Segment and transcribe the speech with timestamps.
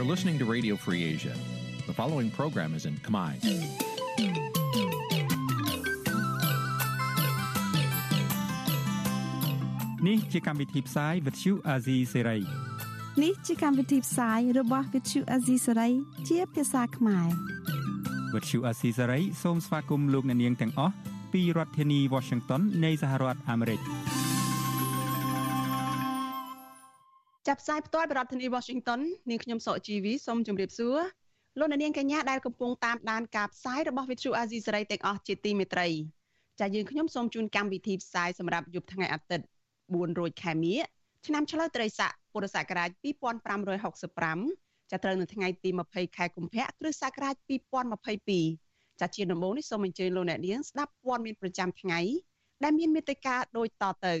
[0.00, 1.34] You're listening to Radio Free Asia.
[1.86, 3.32] The following program is in Khmer.
[10.04, 12.42] Nǐ chi càm bi tiệp xáy vệt chiu a zì sê ray
[13.22, 15.92] នេះជាកម្មវិធីផ្សាយរបស់ Vithu Azisari
[16.28, 17.28] ជាភាសាខ្មែរ
[18.34, 20.94] វត្តឈូអាស៊ីសេរីសូមស្វាគមន៍លោកអ្នកនាងទាំងអស់
[21.32, 23.80] ពីរដ្ឋធានី Washington នៃសហរដ្ឋអាមេរិក។
[27.47, 30.97] ចាប់ផ្សាយផ្ទាល់ពីរដ្ឋធានី Washington នាងខ្ញុំសកជីវីសូមជម្រាបសួរ
[31.59, 35.87] លោកអ្នកនាងកញ្ញាដែលកំពុងតាមដានការផ្សាយរបស់ Vithu Azizi សេរីទាំងអស់ជាទីមេត្រី
[36.59, 39.45] ចាយើងខ្ញុំសូមជូនកម្មវិធីផ្សាយសម្រាប់យប់ថ្ងៃអាទិត្យ
[39.83, 40.77] 4រោចខែមិញ
[41.25, 42.89] ឆ្នាំឆ្លូវត្រីស័កពុរសករាជ
[43.85, 47.35] 2565ចាប់ត្រូវនៅថ្ងៃទី20ខែកុម្ភៈគ្រិស្តសករាជ
[48.17, 51.99] 2022ចាជាដំបូងនេះសូមអញ្ជើញលោកអ្នកនាងស្ដាប់ព័ត៌មានប្រចាំថ្ងៃ
[52.63, 54.15] ដែលមានមេត្តាដូចតទៅ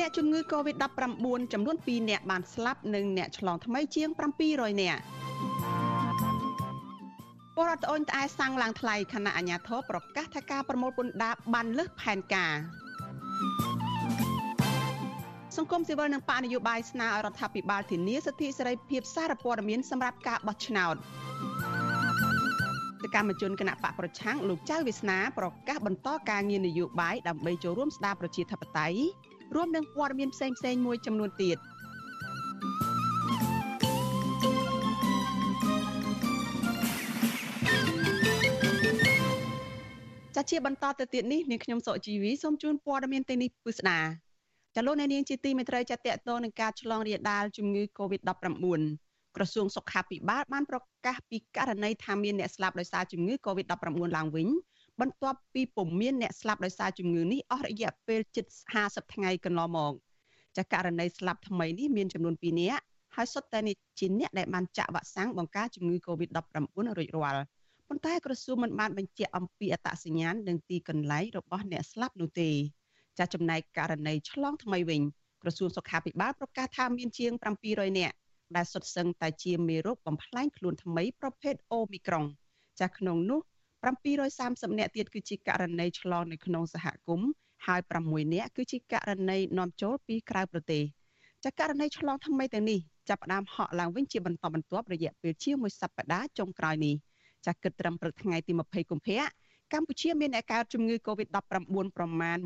[0.00, 0.84] អ្នកជំងឺ Covid-19
[1.52, 4.08] ចំនួន2អ្នកបានស្លាប់និងអ្នកឆ្លងថ្មីជាង
[4.46, 5.02] 700នាក់
[7.56, 12.54] ពលរដ្ឋអូនត្អែសាំងឡើងថ្លៃខណៈអាជ្ញាធរប្រកាសថាការប្រមូលពន្ធដារបានលើសផែនការ
[15.56, 20.94] សង្គមស៊ីវិលនិងបកនយោបាយស្នើឲ្យរដ្ឋាភិបាលធានាសិទ្ធិសេរីភាពសារព័ត៌មានសម្រាប់ការបោះឆ្នោត
[23.02, 29.00] សកម្មជនគណៈបកប្រឆាំងលោកចៅវាសនាប្រកាសបន្តការងារនយោបាយដើម្បីចូលរួមស្ដារប្រជាធិបតេយ្យ
[29.54, 31.58] រួមនឹងព័ត៌មានផ្សេងៗមួយចំនួនទៀត
[40.36, 44.00] ចាជាបន្តទៅទៀតនេះនាងខ្ញុំសុជីវីសូមជូនព័ត៌មានទីនេះពិស្ដា
[44.74, 48.80] ចាលោកអ្នកនាងជាទីមេត្រីចាតតទៅនឹងការឆ្លងរាលដាលជំងឺ Covid-19
[49.36, 54.48] ក្រសួងសុខាភិបាលបានប្រកាសពីករណីថាមានអ្នកស្លាប់ដោយសារជំងឺ Covid-19 ឡើងវិញ
[55.00, 58.46] បន្ទាប់ពីពុំមានអ្នកស្លាប់ដោយសារជំងឺនេះអស់រយៈពេលជិត
[58.80, 59.92] 50ថ្ងៃកន្លងមក
[60.56, 62.82] ចាករណីស្លាប់ថ្មីនេះមានចំនួន2នាក់
[63.16, 63.60] ហើយសុទ្ធតែ
[63.98, 66.38] ជាអ្នកដែលបានចាក់វ៉ាក់សាំងបង្ការជំងឺ Covid-19
[66.98, 67.44] រួចរាល់
[67.88, 72.50] ប៉ុន្តែក្រសួងមិនបានបញ្ជាក់អំពីអត្តសញ្ញាណនិងទីកន្លែងរបស់អ្នកស្លាប់នោះទេ
[73.18, 75.02] ចាចំណែកករណីឆ្លងថ្មីវិញ
[75.42, 77.32] ក្រសួងសុខាភិបាលប្រកាសថាមានជាង
[77.66, 78.14] 700នាក់
[78.56, 82.24] ដែលសុទ្ធសឹងតែជាមេរោគបំផ្លាញខ្លួនថ្មីប្រភេទអូមីក្រុង
[82.80, 83.40] ចាក្នុងនោះ
[83.88, 87.30] 730នាក់ទៀតគឺជាករណីឆ្លងនៅក្នុងសហគមន៍
[87.66, 90.82] ហើយ6នាក់គឺជាករណីនាំចូលពីក្រៅប្រទេស
[91.44, 96.94] ចាករណីឆ្លងថ្មីទាំងនេះចាប់ផ្ដើមហក់ឡើងវិញជាបន្តបន្ទាប់រយៈពេលជាមួយសប្តាហ៍ចុងក្រោយនេះ
[97.46, 99.20] ចាគិតត្រឹមព្រឹកថ្ងៃទី20កុម្ភៈ
[99.72, 102.38] កម្ពុជាមានអ្នកកើតជំងឺ Covid-19 ប្រមាណ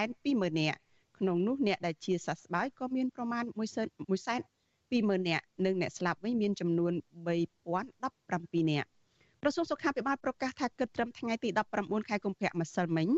[0.00, 0.78] 120,000នាក់
[1.18, 6.92] ក្នុងនោះអ្នកដែលជាសះស្បើយក៏មានប្រមាណ120,000នាក់និងអ្នកស្លាប់វិញមានចំនួន
[7.86, 8.88] 3017នាក់
[9.44, 11.48] ក្រសួងសុខាភិបាលប្រកាសថាគិតត្រឹមថ្ងៃទី
[11.80, 13.08] 19ខែកុម្ភៈម្សិលមិញ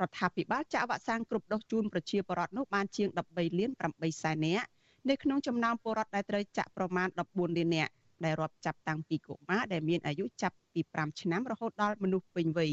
[0.00, 4.66] រដ្ឋាភិបាលចាក់វ៉ាក់សាំងគ្រប់ដូសជូនប្រជាពលរដ្ឋនោះបានជាង13លាន8សែននាក់
[5.08, 7.92] នៅក្នុងចំណោមពលរដ្ឋដែលត្រូវចាក់ប្រមាណ14លាននាក់
[8.24, 12.72] ដែលរាប់ចាប់តាំងពីកុមារដែលមានអាយុចាប់ពី5ឆ្នាំរហូតដល់មនុស្សពេញវ័យ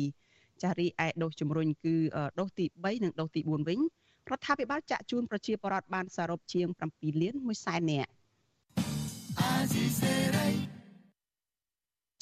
[0.63, 1.95] ចារីឯដូសជំរុញគឺ
[2.39, 3.79] ដូសទី3និងដូសទី4វិញ
[4.29, 8.11] រដ្ឋាភិបាលចាក់ជូនប្រជាពលរដ្ឋបានសរុបជាង7លាន1សែននាក់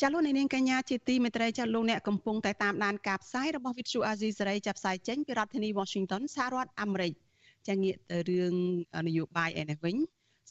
[0.02, 7.14] ចាលោកនាងកញ្ញាជាទីមេត្រីចាលោកអ្នកកំពុងតែតាមដានការផ្សាយរបស់ Vithu Azizi សេរីចាប់ផ្សាយចេញពីរដ្ឋធានី Washington សហរដ្ឋអាមេរិក
[7.68, 8.54] ចាងាកទៅរឿង
[9.08, 9.96] នយោបាយឯនេះវិញ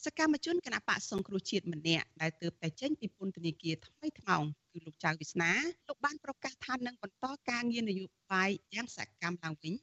[0.03, 5.51] សកម្មជនគណៈបកសង្គ្រោះជាតិម្នាក់ដែលទើបតែចេញពីពន្ធនាគារថ្មីថ្មោងគឺលោកចៅវិស្នា
[5.87, 9.73] លោកបានប្រកាសថានឹងបន្តការងារនយោបាយយ៉ាងសកម្មឡើងវិញ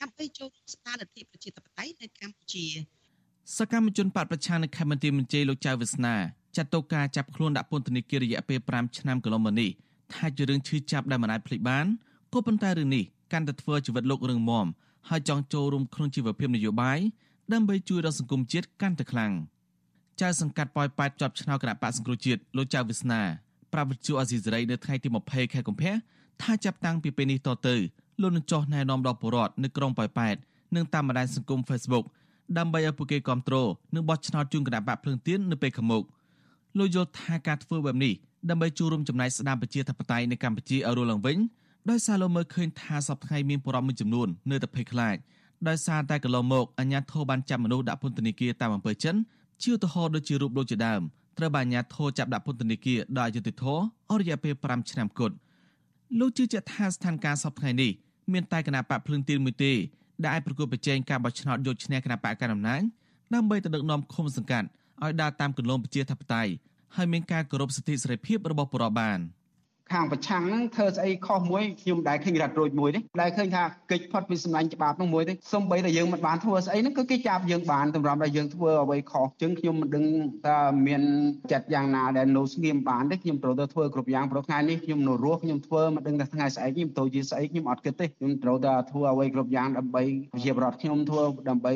[0.00, 2.66] ដើម្បីចូលរួមស្ដារលទ្ធិប្រជាធិបតេយ្យនៅកម្ពុជា
[3.52, 6.14] សកម្មជនបកប្រឆាំងនៅខេមរៈមន្ទីរលោកចៅវិស្នា
[6.56, 9.70] ចាត់តុការចាប់ខ្លួនដាក់ពន្ធនាគាររយៈពេល5ឆ្នាំកន្លងមកនេះ
[10.12, 11.86] ថាជារឿងឈឺចាប់ដែលមិនអាចភ្លេចបាន
[12.32, 14.66] ក៏ប៉ុន្តែរឿងនេះកាន់តែធ្វើជីវិតលោករឹងមាំ
[15.08, 16.98] ហើយចង់ចូលរួមក្នុងជីវភាពនយោបាយ
[17.52, 19.32] ដើម្បីជួយដល់សង្គមជាតិកាន់តែខ្លាំង។
[20.20, 23.20] ចៅសង្កាត់ប៉ោយប៉ែតជាប់ឆ្នោតគណៈបកសង្គ្រោះជាតិលោកចៅវិស្នា
[23.72, 25.94] ប្រាប់វិទ្យុអាស៊ីសេរីនៅថ្ងៃទី20ខែកុម្ភៈ
[26.42, 27.76] ថាចាប់តាំងពីពេលនេះតទៅ
[28.20, 30.36] លោកនឹងចោះណែនាំដល់ពលរដ្ឋនៅក្រុងប៉ោយប៉ែត
[30.76, 32.04] និងតាមបណ្ដាញសង្គម Facebook
[32.58, 36.02] ដើម្បីឲ្យពួកគេគ្រប់គ្រងនិងបោះឆ្នោតជូនគណៈបកភ្លឹងទៀននៅពេលខាងមុខ
[36.78, 38.12] លោកយល់ថាការធ្វើបែបនេះ
[38.50, 41.38] ដើម្បីចូលរួមចំណែកស្ដារប្រជាធិបតេយ្យនៅកម្ពុជាឲ្យរស់ឡើងវិញ
[41.90, 45.16] ដោយសារលោកមើលឃើញថាសប្តាហ៍មានពលរដ្ឋមួយចំនួននៅតែភ័យខ្លាច
[45.68, 49.16] ដោយសារតែកន្លងមកអាជ្ញាធរបានចាប់មនុស្សដាក់ពន្ធនាគារតាមអំពើចិន
[49.62, 51.02] ជាឧទាហរណ៍ដូចជារូបដូចជាដើម
[51.38, 55.34] ត្រូវបានអាជ្ញាធរចាប់ដាក់ពន្ធនាគារដោយអយុត្តិធម៌អស់រយៈពេល5ឆ្នាំគត់
[56.18, 57.90] លោកជឿជាក់ថាស្ថានភាពសពថ្ងៃនេះ
[58.32, 59.72] មានតែគណៈបកភ្លឹងទៀនមួយទេ
[60.22, 62.82] ដែលអាចប្រកួតប្រជែងការបោះឆ្នោតយកឈ្នះគណៈបកកណ្ដាលអំណាច
[63.34, 64.68] ដើម្បីទៅដឹកនាំឃុំសង្កាត់
[65.02, 66.52] ឲ្យដើរតាមគន្លងប្រជាធិបតេយ្យ
[66.96, 69.18] ហើយមានការគោរពសិទ្ធិសេរីភាពរបស់ប្រជាពលរដ្ឋបាន
[69.92, 80.04] ខាងប្រឆាំងហ្នឹងធ្វើស្អីខុសមួយខ្ញុំដែលឃើញរត់រួចមួយទេដែលឃើញថាកិច្ចផុតពីសម្លាញ់ច្បាប់ហ្នឹងមួយទេសំបីតែយើងមិនបានធ្វើស្អីហ្នឹងគឺគេចាប់យើងបានតម្រាំតែយើងធ្វើអ្វីខុសអញ្ចឹងខ្ញុំមិនដឹង
[80.46, 81.02] ថាមាន
[81.52, 90.02] ចិត្តយ៉ាងណាដែលនៅស្ងៀមបានទេខ្ញុំត្រូវតែធ្វើគ្រប់យ៉ាងព្រោះថ្ងៃនេះខ្ញុំនៅរស់ខ្ញុំធ្វើមិនដឹងថាថ្ងៃស្អែកខ្ញុំទៅជាស្អីខ្ញុំអត់គិតទេខ្ញុំត្រូវតែធ្វើអ្វីគ្រប់យ៉ាងដើម្បី
[90.44, 91.74] ជាបរដ្ឋខ្ញុំធ្វើដើម្បី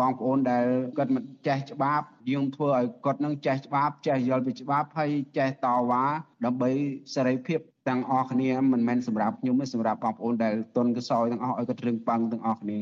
[0.00, 0.66] បងប្អូនដែល
[0.98, 6.04] គាត់មិនចេះច្បាប់យើងធ្វើឲ្យគាត់នឹងចេះច្បាប់ចេះយល់ពីច្បាប់ហើយចេះតវ៉ា
[6.44, 6.70] ដើម្បី
[7.14, 12.80] សេរីភាពទាំងអស់គ្នាមិនមែនសម្រាប់ខ្ញុំទេសម្រាប់បងប្អូនដែលទុនកសោយទាំងអស់ឲ្យគាត់រឹងប៉ឹងទាំងអស់គ្នា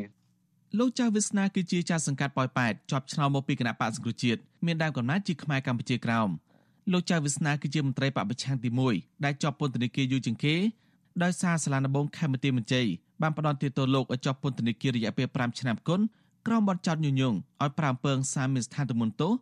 [0.78, 6.28] លោកចៅវាសនាគឺជាចាស់សង្កាត់ប៉ោយប៉ែតជាប់ឆ្នោតមកពីគណៈបកសង្គ្រោះជាតិមានដើមកំណត់ជាខ្មែរកម្ពុជាក្រោម
[6.92, 10.54] លោកចៅវាសនាគឺជាមន្ត្រីបពប្រឆាំងទី1ដែលជាប់ពន្ធនាគារយូរជាងគេ
[11.22, 12.86] ដោយសារសាលាដំបងខេមរទីមន្ជ័យ
[13.22, 16.00] បានផ្ដន់ទាទោលោកឲ្យជាប់ពន្ធនាគាររយៈពេល5ឆ្នាំគុណ
[16.46, 19.32] ក្រោមបទចោទញញងឲ្យប្រាំពើងសាមានស្ថានទមុនទោស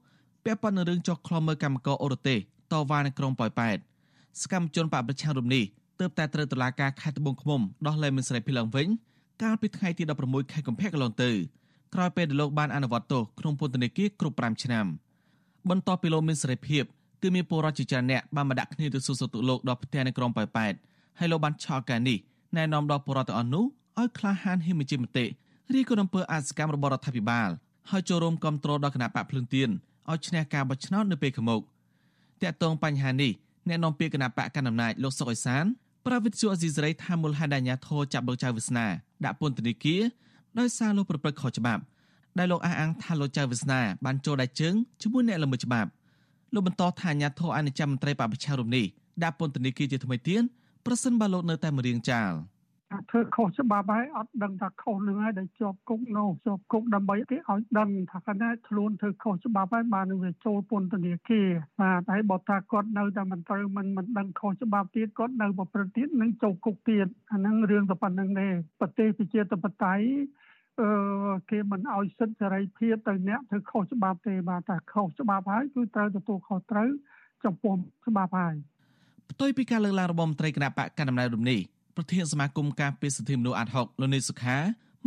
[0.45, 2.39] ពាក់ព័ន្ធនឹងរឿងចុះខ្លុំមើលកម្មករអូរ៉ូទេស
[2.73, 3.77] តវ៉ានៅក្រុងប៉ោយប៉ែត
[4.41, 5.65] សកម្មជនបកប្រឆាំងរំនេះ
[6.01, 8.87] ទើបតែត្រូវតុលាការខេត្តត្បូងឃ្មុំដោះលែងមិនស្រីភីឡើងវិញ
[9.43, 11.31] កាលពីថ្ងៃទី16ខែកុម្ភៈកន្លងទៅ
[11.95, 14.87] ក្រោយពេលដែលលោកបានអនុវត្តទោសក្នុងពន្ធនាគារគ្រប់5ឆ្នាំ
[15.71, 16.85] បន្ទាប់ពីលោកមានសេរីភាព
[17.23, 20.73] គឺមានពលរដ្ឋជាច្រើនអ្នកបានមកដាក់គ្នាទៅសួរសុខទុក្ខលោកដល់ផ្ទះនៅក្រុងប៉ោយប៉ែត
[21.19, 22.19] ហើយលោកបានឆោតការនេះ
[22.57, 23.65] ណែនាំដល់ពលរដ្ឋទាំងអស់នោះ
[23.99, 25.27] ឲ្យក្លាហានហ៊ានបញ្ចេញមតិ
[25.75, 27.51] រីក៏អំពើអសកម្មរបស់រដ្ឋាភិបាល
[27.91, 29.69] ហើយចូលរួមគ្រប់គ្រងដល់គណៈបកភ្លឹងទៀន
[30.11, 31.61] ឲ្យឈ្នះការបោះឆ្នោតនៅពេលខាងមុខ
[32.43, 33.33] តាក់ទងបញ្ហានេះ
[33.69, 35.65] អ្នកនាំពាក្យគណៈបកកណ្ដាលអំណាចលោកសុកអេសាន
[36.07, 38.87] ប្រាវិទ្យាអេស៊ីសរ៉ៃថាមូលហេតុដែលអាញាធរចាប់លោកចៅវាសនា
[39.25, 40.03] ដាក់ពន្ធនាគារ
[40.59, 41.83] ដោយសារលោកប្រព្រឹត្តខុសច្បាប់
[42.39, 45.91] ដែលលោកអះអាងថាលោកចៅវាសនាបានចូលដៃជើងជាមួយអ្នកល្មើសច្បាប់
[46.55, 48.85] លោកបន្តថាអាញាធរអនុចាំមន្ត្រីបពប្រឆាំងរូបនេះ
[49.23, 50.43] ដាក់ពន្ធនាគារជាថ្មីទៀត
[50.87, 52.31] ប្រសិនបើលោកនៅតែម្រៀងចាល។
[53.11, 61.49] ធ្វើខុសច្បាប់ហើយអត់ដឹងថាខុសនឹងហើយដែលជាប់គុកនោះជាប់គុកដើម្បីគេឲ្យដឹងថាគាត់ខ្លួនធ្វើខុសច្បាប់ហើយបាននឹងវាចូលពន្ធនាគារ
[61.81, 68.49] បាទហើយបើថាគាត់នៅតែមិនត្រូវមិនមិនដឹងខុសច្បាប់ទៀតគាត់នៅប្រព្រឹត្តទៀតនឹងចូលគុកទៀតអាហ្នឹងរឿងតែប៉ុណ្្នឹងទេ
[68.81, 70.07] ប្រទេសប្រជាធិបតេយ្យ
[70.81, 70.89] អឺ
[71.51, 76.89] គេមិនឲ្យសិទ្ធិសេរីភាពទៅអ្នកធ្វើខុសច្បាប់ទេបាទតែខុសច្បាប់ហើយគឺត្រូវទទួលខុសត្រូវ
[77.45, 77.75] ចំពោះ
[78.07, 78.55] ច្បាប់ហើយ
[79.31, 81.61] ផ្ទុយពីការលើកឡើងរបស់មន្ត្រីគណៈបកកណ្ដាលអំណាចរំនេះ
[81.97, 84.57] ប្រធានសមាគមការពារសិទ្ធិមនុស្សអាត់ហុកលោកនេសុខា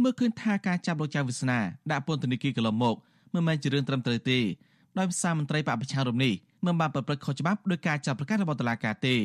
[0.02, 1.60] មើលឃើញថាការចាប់លោកចៅវាសនា
[1.92, 2.96] ដាក់ពន្ធនាគារកន្លងមក
[3.34, 4.40] មិនមែនជារឿងត្រឹមត្រូវទេ
[4.98, 6.34] ដោយសារមន្ត្រីបពប្រឆាំងរំនេះ
[6.66, 9.16] មិនបានប្រព្រឹត្តខុសច្បាប់ដោយការចាប់ប្រកាសរបស់តុលាការទេ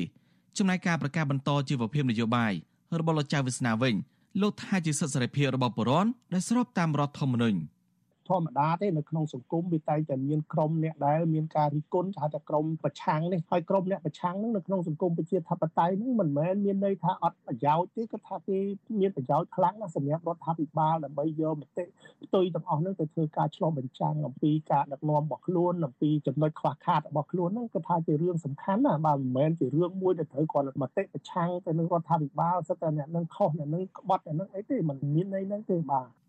[0.58, 2.52] ចំណែកការប្រកាសបន្តជីវភាពនយោបាយ
[2.98, 3.94] របស់លោកចៅវាសនាវិញ
[4.40, 7.58] លោកថាជាសិទ្ធិសេរីភាពរបស់ប្រជាពលរដ្ឋដែលស្របតាមរដ្ឋធម្មនុញ្ញ
[8.30, 18.58] ធម្មតាទេនៅក្នុងសង្គមវាតែងតែមានក្រុមអ្នកដែលមានការរិះគន់ហៅថាក្រុមប្រឆាំងនេះហើយក្រុមអ្នកប្រឆាំងហ្នឹងនៅក្នុងសង្គមប្រជាធិបតេយ្យហ្នឹងមិនមែនមានន័យថាអត់ប្រយោជន៍ទេគាត់ថាគេ
[19.00, 21.84] មានប្រយោជន៍ខ្លាំងណាស់សម្រាប់រដ្ឋាភិបាលដើម្បីយកមតិ
[22.24, 36.19] ផ្ទុយទាំងអស់ហ្នឹងទៅធ្វើការឆ្លុះបញ្ចាំងអំពីការដឹកនាំរបស់ខ្លួនអំពីចំណុចខ្វះខាតរបស់ខ្លួនហ្នឹងគាត់ថាជារឿងសំខាន់ណាបាទមិនមែនជារឿងមួយដែលត្រូវគាត់មតិប្រឆាំងទៅនឹងរដ្ឋាភិបាលសិតតែអ្នកនឹងខុសអ្នកនឹងក្បត់អ្នកនឹងអីទេมันមានន័យហ្នឹងទេបាទ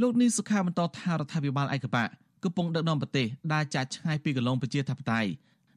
[0.00, 2.04] លោកនីសុខាបន្តថារដ្ឋាភិបាលឯកបៈ
[2.44, 5.30] កំពុងដឹកនាំប្រទេសដើរចាក់ឆ្ងាយពីកន្លងប្រជាធិបតេយ្យ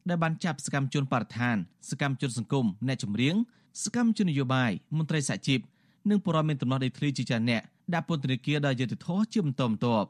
[0.08, 1.56] ដែលបានចាប់សកម្មជនបរិស្ថាន
[1.90, 3.34] សកម្មជនសង្គមអ្នកចម្រៀង
[3.84, 5.60] សកម្មជននយោបាយមន្ត្រីសហជីព
[6.10, 7.62] និងបរិមាណដំណោះដីធ្លីជាច្រើនអ្នក
[7.94, 10.08] ដាក់ពន្ធនាគារដោយយុត្តិធម៌ជាបន្តបន្ទាប់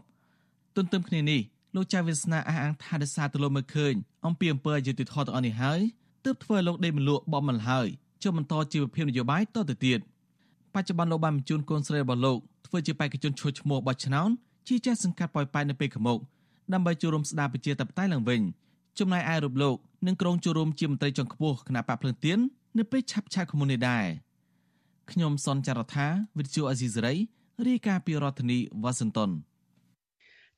[0.76, 1.40] ទន្ទឹមគ្នានេះ
[1.74, 3.94] លោកចៅវាសនាអះអាងថាដោយសារទៅលោកមើលឃើញ
[4.26, 5.80] អំពីអំពើអយុត្តិធម៌ទាំងអស់នេះហើយ
[6.24, 7.86] ទើបធ្វើលោកដេកមលក់បបមិនហើយ
[8.22, 10.00] ចុះបន្តជីវភាពនយោបាយតទៅទៀត
[10.74, 12.38] បច្ចុប្បន្នលោកបានបញ្ជូនកូនស្រីរបស់លោក
[12.70, 14.30] ធ្វើជាបេក្ខជនឈ្មោះឈ្មោះបោះឆ្នោត
[14.68, 16.18] ជាចាស់សង្កាត់ប៉ោយប៉ែននៅពេលខាងមុខ
[16.72, 18.40] ដើម្បីចូលរួមស្ដារប្រជាធិបតេយ្យឡើងវិញ
[18.98, 22.38] ចំណែកឯរូបលោកនឹងក្រុងចូលរួមជាមន្ត្រីជាន់ខ្ពស់គណៈបកភ្លឹងទៀន
[22.78, 24.04] នៅពេលឆាប់ឆាកខុមុននេះដែរ
[25.10, 26.06] ខ្ញុំសនចាររថា
[26.38, 27.14] វិទ្យុអេស៊ីសេរី
[27.68, 29.30] រាយការណ៍ពីរដ្ឋធានីវ៉ាស៊ីនតោន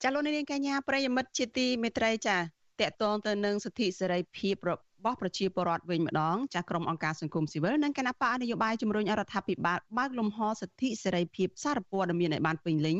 [0.02, 2.42] ចាលោកនាងកញ្ញាប្រិយមិត្តជាទីមេត្រីចាត
[2.80, 4.84] កតងទៅនឹងសិទ្ធិសេរីភាពរបស់
[5.20, 12.98] ប្រជាពលរដ្ឋវិញម្ដងចាក្រុមអង្គការសង្គមស៊ីវិលនិងគណៈបកនយោបាយជំរុញរដ្ឋាភិបាលបើកលំហសិទ្ធិសេរីភាពសារព័ត៌មានឲ្យបានពេញលេញ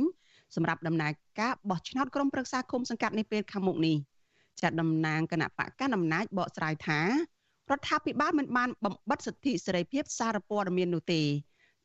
[0.55, 3.97] សម្រាប់ដំណើរការបោះឆ្នោតក្រុមប្រឹក្សាគុំសង្កាត់នេះពេលខាងមុខនេះ
[4.61, 7.01] ចាត់តំណាងគណៈបកកណ្ដាលអំណាចបកស្រាយថា
[7.71, 11.23] រដ្ឋាភិបាលមិនបានបំបិតសិទ្ធិសេរីភាពសារព័ត៌មាននោះទេ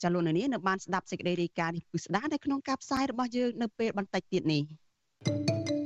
[0.02, 5.77] ចាលោកនាងនៅបានស្ដាប់សេចក្តីរាយការណ៍នេះពិស្ដានៅក្នុងការផ្សាយរបស់យើងនៅពេលបន្តិចទៀតនេះ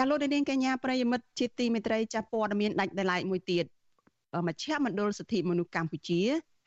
[0.00, 3.64] ចាលោកនាងកញ្ញាប្រិយមិត្តជាទីមេត្រីចាព័ត៌មានដាច់ដライមួយទៀត
[4.48, 6.20] មជ្ឈមណ្ឌលសិទ្ធិមនុស្សកម្ពុជា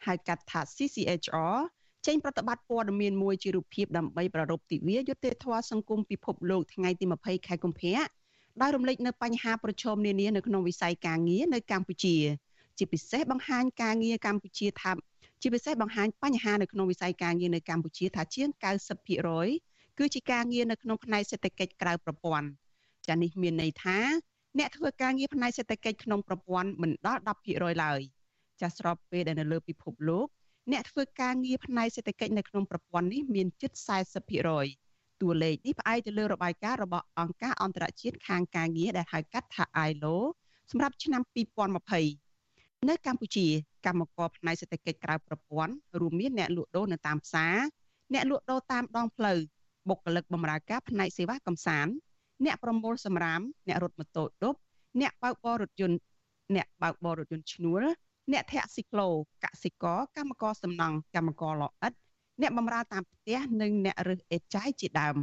[0.06, 1.58] ហៅកាត់ថា CCHR
[2.06, 8.02] ចេញប្រតិបត្តិព័ត៌មានមួយជារូបភាពដើម្បីប្រារព្ធទិវាយុត្តិធម៌សង្គមពិភពលោកថ្ងៃទី20ខែកុម្ភៈ
[8.62, 12.16] ដោយរំលេចនៅបញ្ហាប្រឈមនានានៅក្នុងវិស័យការងារនៅកម្ពុជា
[12.78, 14.92] ជាពិសេសបង្ហាញការងារកម្ពុជាថា
[15.42, 18.48] ជាពិសេសបង្ហាញបញ្ហានៅក្នុងវិស័យការងារនៅកម្ពុជាថាជាង
[19.24, 22.48] 90%គឺជាការងារនៅក្នុងផ្នែកសេដ្ឋកិច្ចក្រៅប្រព័ន្ធ
[23.08, 24.00] ចានេះមានន័យថា
[24.60, 28.00] អ្នកធ្វើការងារផ្នែកសេដ្ឋកិច្ចក្នុងប្រព័ន្ធមិនដល់10%ឡើយ
[28.62, 30.28] ចាស្របពេលដែលនៅលើពិភពលោក
[30.72, 33.72] អ្នកធ្វើការងារផ្នែកសេដ្ឋកិច្ចនៅក្នុងប្រព័ន្ធនេះមានជិត
[34.48, 40.16] 40%តួលេខនេះផ្អែកទៅលើរបាយការណ៍របស់អង្គការអន្តរជាតិខាងការងារដែលហៅកាត់ថា ILO
[40.72, 41.22] សម្រាប់ឆ្នាំ
[42.06, 43.48] 2020នៅកម្ពុជា
[43.86, 47.56] កម្មករផ្នែកសេដ្ឋកិច្ចក្រៅប្រព័ន្ធរួមមានអ្នកលក់ដូរនៅតាមផ្សារ
[48.14, 49.38] អ្នកលក់ដូរតាមដងផ្លូវ
[49.90, 51.94] បុគ្គលិកបម្រើការផ្នែកសេវាកំសាន្ត
[52.46, 54.56] អ្នកប្រមូលសម្រាមអ្នករត់ម៉ូតូឌុប
[55.02, 56.00] អ្នកបើកបររថយន្ត
[56.56, 57.84] អ្នកបើកបររថយន្តឈ្នួល
[58.32, 59.08] អ្នកធាក់ស៊ីក្លូ
[59.44, 61.94] កសិករកម្មករសំណង់កម្មករលអិត
[62.42, 65.16] អ្នកបម្រើតាមផ្ទះនិងអ្នករឹសអេតចាយជាដើម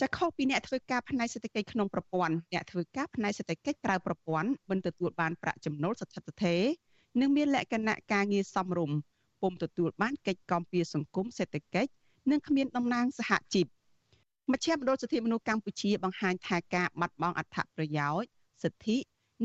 [0.00, 6.62] ចាខុសពីអ្នកធ្វើការផ្នែកសេដ្ឋកិច្ចក្នុងប្រព័ន្ធអ្នកធ្វើការផ្នែកសេដ្ឋកិច្ចក្រៅប្រព័ន្ធមិនទទួលបានប្រាក់ចំណូលស្ថិតស្ថេរ
[7.20, 8.98] និងមានលក្ខណៈការងារសមរម្យ
[9.42, 11.90] ពុំទទួលបានកិច្ចគាំពារសង្គមសេដ្ឋកិច្ច
[12.30, 13.66] និងគ្មានតំណាងសហជីព
[14.50, 18.28] មជ្ឈមណ្ឌលសិទ្ធិមនុស្សកម្ពុជាបង្ហាញថាការបាត់បង់អត្ថប្រយោជន៍
[18.62, 18.96] សិទ្ធិ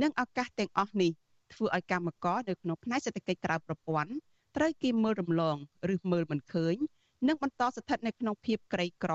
[0.01, 1.11] និងឱកាសទាំងអស់នេះ
[1.53, 4.11] ធ្វើឲ្យកម្មករនៅក្នុងផ្នែកសេដ្ឋកិច្ចក្រៅប្រព័ន្ធ
[4.55, 5.57] ត្រូវគេមើលរំលង
[5.93, 6.75] ឬមើលមិនឃើញ
[7.27, 9.13] និងបន្តស្ថិតនៅក្នុងភាពក្រីក្រ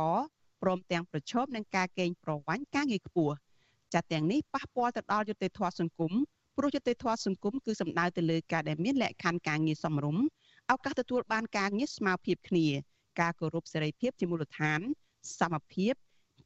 [0.62, 3.34] ព្រមទាំងប្រឈមនឹងការកេងប្រវ័ញ្ចការងារខ្ពស់
[3.92, 6.12] ចាត់ទាំងនេះប៉ះពាល់ទៅដល់យុត្តិធម៌សង្គម
[6.56, 10.24] ព្រោះយុត្តិធម៌សង្គមគឺសំដៅទៅលើការដែលមានលក្ខខណ្ឌការងារសមរម្យ
[10.72, 12.66] ឱកាសទទួលបានការងារស្មើភាពគ្នា
[13.20, 14.80] ការគោរពសេរីភាពជាមូលដ្ឋាន
[15.38, 15.94] សមភាព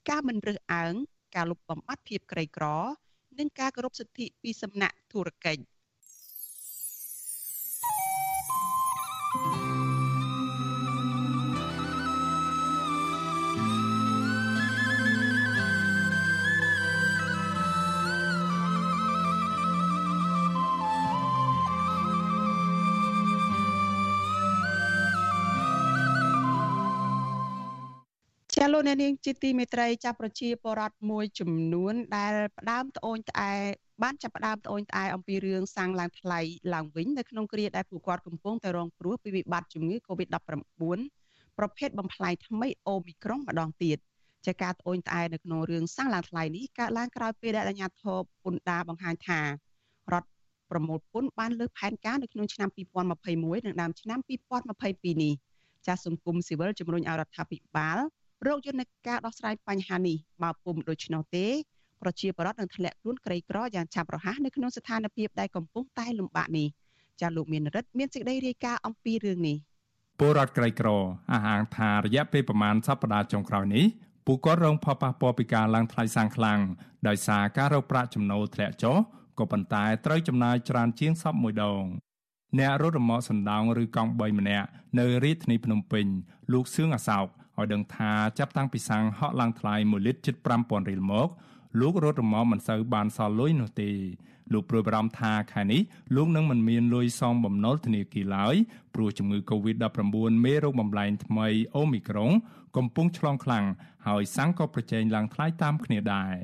[0.08, 0.94] ការមិនរើសអើង
[1.34, 2.64] ការលុបបំបាត់ភាពក្រីក្រ
[3.38, 5.62] និងការគោរពសិទ្ធិពីសំណាក់ធុរកិច្ច
[28.66, 33.52] ចាលោកអ្នកនាងជាទីមេត្រីចាប់ប្រជាពលរដ្ឋមួយចំនួន ដែលផ្ដើមត្អូញត្អែ
[34.02, 36.40] បានចាប់ផ្ដើមត្អូញត្អែអំពីរឿងសាំងឡើងថ្លៃ
[36.74, 40.98] ឡើងវិញនៅក្នុងគ្រាដែលពួកគាត់កំពុងតែរងគ្រោះពីវិបត្តិជំងឺ Covid-19
[41.58, 43.98] ប្រភេទបំផ្លាញថ្មីអូមីក្រុងម្ដងទៀត
[44.46, 49.46] ជាការត្អូញត្អែនៅក្នុងរឿងសាំងឡើងថ្លៃនេះកើតឡើងក្រោយពេលដែលអាជ្ញាធរពន្ធដារបង្ហាញថារ
[50.20, 50.28] ដ្ឋ
[50.70, 52.68] ប្រមូលពន្ធបានលើកផែនការនៅក្នុងឆ្នាំ
[53.16, 54.18] 2021និងដើមឆ្នាំ
[54.66, 55.34] 2022នេះ
[55.86, 57.98] ចាសសង្គមស៊ីវិលជំរុញឲ្យរដ្ឋាភិបាល
[58.44, 61.46] រកយន្តការដោះស្រាយបញ្ហានេះបើពុំដូច្នោះទេ
[62.02, 66.68] ប្រជាពលរដ្ឋនឹងធ្លាក់ខ្លួនក្រីក្រយ៉ាងឆាប់រហ័សនៅក្នុងស្ថានភាពដែលកំពុងតែលំបាកនេះ
[67.20, 69.56] ចាលោកមានរិទ្ធមានសេចក្តីរាយការណ៍អំពីរឿងនេះ
[70.18, 73.84] ពលរដ្ឋក្រីក្រអះអាងថារយៈពេលប្រមាណសប្តាហ៍ចុងក្រោយនេះ
[74.26, 76.60] ពួកគាត់រងផលប៉ះពាល់ពីការឡើងថ្លៃសាំងខ្លាំង
[77.08, 78.96] ដោយសារការរកប្រាក់ចំណូលធ្លាក់ចុះ
[79.38, 81.82] ក៏ប៉ុន្តែត្រូវចំណាយច្រើនជាងសពមួយដង
[82.58, 86.06] អ្នករត់រមាក់សណ្ដោងឬកង់3ម្នាក់នៅរាជធានីភ្នំពេញ
[86.52, 87.26] លោកសឿងអាសោក
[87.58, 91.28] ឲ្យដឹងថាចាប់តាំងពីសាំងហក់ឡើងថ្លៃ1លីត្រជិត5000រៀលមក
[91.80, 93.90] លោករត់រមាំមិនសូវបានសល់លុយនោះទេ
[94.52, 95.82] លោកព្រួយបារម្ភថាខែនេះ
[96.16, 98.54] លោកនឹងមិនមានលុយសងបំណុលធនាគារឡើយ
[98.94, 100.00] ព្រោះជំងឺ Covid-19
[100.44, 102.30] មេរោគបំលែងថ្មីអូមីក្រុង
[102.76, 103.64] កំពុងឆ្លងខ្លាំង
[104.06, 106.34] ហើយសាំងក៏ប្រជែងឡើងថ្លៃតាមគ្នាដែរ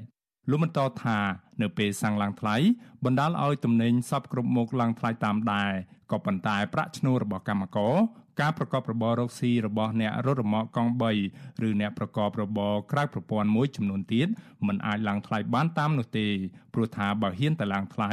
[0.51, 1.19] លោកបន្តថា
[1.63, 2.57] នៅពេលសាំងឡើងថ្លៃ
[3.05, 5.73] បណ្ដាលឲ្យទំនិញសពគ្រប់មុខឡើងថ្លៃតាមដែរ
[6.13, 7.95] ក៏ប៉ុន្តែប្រាក់ឈ្នួលរបស់កម្មករ
[8.41, 10.93] ការប្រកបរបររកស៊ីរបស់អ្នករត់រមាក់កង់
[11.27, 14.29] 3ឬអ្នកប្រកបរបរក្រៅប្រព័ន្ធមួយចំនួនទៀត
[14.67, 16.27] มันអាចឡើងថ្លៃបានតាមនោះទេ
[16.75, 18.11] ព្រោះថាបើហ៊ានតែឡើងថ្លៃ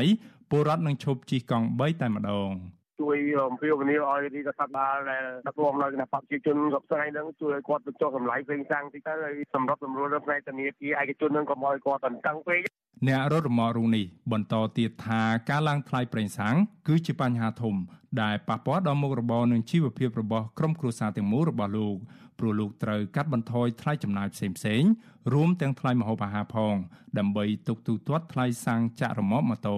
[0.49, 2.51] ពលរដ្ឋនឹងឈប់ជិះកង់3តែម្ដង។
[2.99, 12.61] ជួយអំពាវនាវឲ្យរាជរដ្ឋាភិបាលដែលដឹកនាំដោយគណៈបព្វជិជនគ្រប់ស្រីនឹងជួយឲ្យគាត់បញ្ចុះតម្លៃផ្សេងសាំងតិចទៅហើយសម្រាប់សម្រួលនៅផ្នែកធនាគារឯកជននឹងកុំឲ្យគាត់តន្ទឹងពេក
[13.07, 16.55] អ្នករត់រមាក់រូនេះបន្តទៀតថាការឡើងថ្លៃប្រេងសាំង
[16.87, 17.75] គឺជាបញ្ហាធំ
[18.21, 21.97] ដែលប៉ះពាល់ដល់មុខរបរនិងជីវភាពរបស់ក្រុមគ្រួសារទាំងមូលរបស់លោក
[22.39, 24.89] ព្រោះលោកត្រូវកាត់បន្ថយថ្លៃចំណាយផ្សេងៗ
[25.33, 26.75] រួមទាំងថ្លៃម្ហូបអាហារផង
[27.17, 29.77] ដើម្បីទុកទូទាត់ថ្លៃសាំងចាក់រមាក់ម៉ូតូ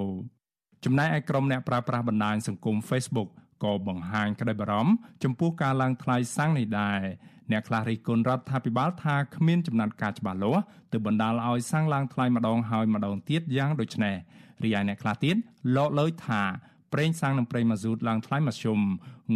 [0.86, 3.30] ចំណែកឯក្រុមអ្នកប្រើប្រាស់បណ្ដាញសង្គម Facebook
[3.64, 7.02] ក៏បង្ហាញក្តីបារម្ភចំពោះការឡើងថ្លៃសាំងនេះដែរ
[7.52, 14.16] អ្នកខ្លះរិះគន់រដ្ឋាភិបាលថាគ្មានចំណាត់ការច្បាស់លាស់ទើបបណ្ដាលឲ្យសាំងឡើងថ្លៃម្ដងហើយម្ដងទៀតយ៉ាងដូចនេះ
[14.64, 15.36] រីឯអ្នកខ្លះទៀត
[15.76, 16.42] លោកលើយថា
[16.94, 18.80] ប្រេងសាំងនិងប្រេងម៉ាស៊ូតឡើងថ្លៃមធ្យម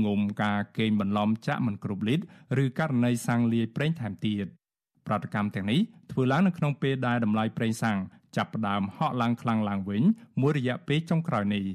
[0.05, 4.45] ងុំការកេងបន្លំចាក់មិនគ្រប់លីត្រឬករណីសាំងលាយប្រេងថែមទៀត
[5.07, 5.79] ប្រតិកម្មទាំងនេះ
[6.11, 7.97] ធ្វើឡើងនៅក្នុងពេលដែលតម្លៃប្រេងសាំង
[8.35, 10.03] ចាប់ផ្ដើមហក់ឡើងខ្លាំងឡើងវិញ
[10.41, 11.65] មួយរយៈពេលចុងក្រោយនេះ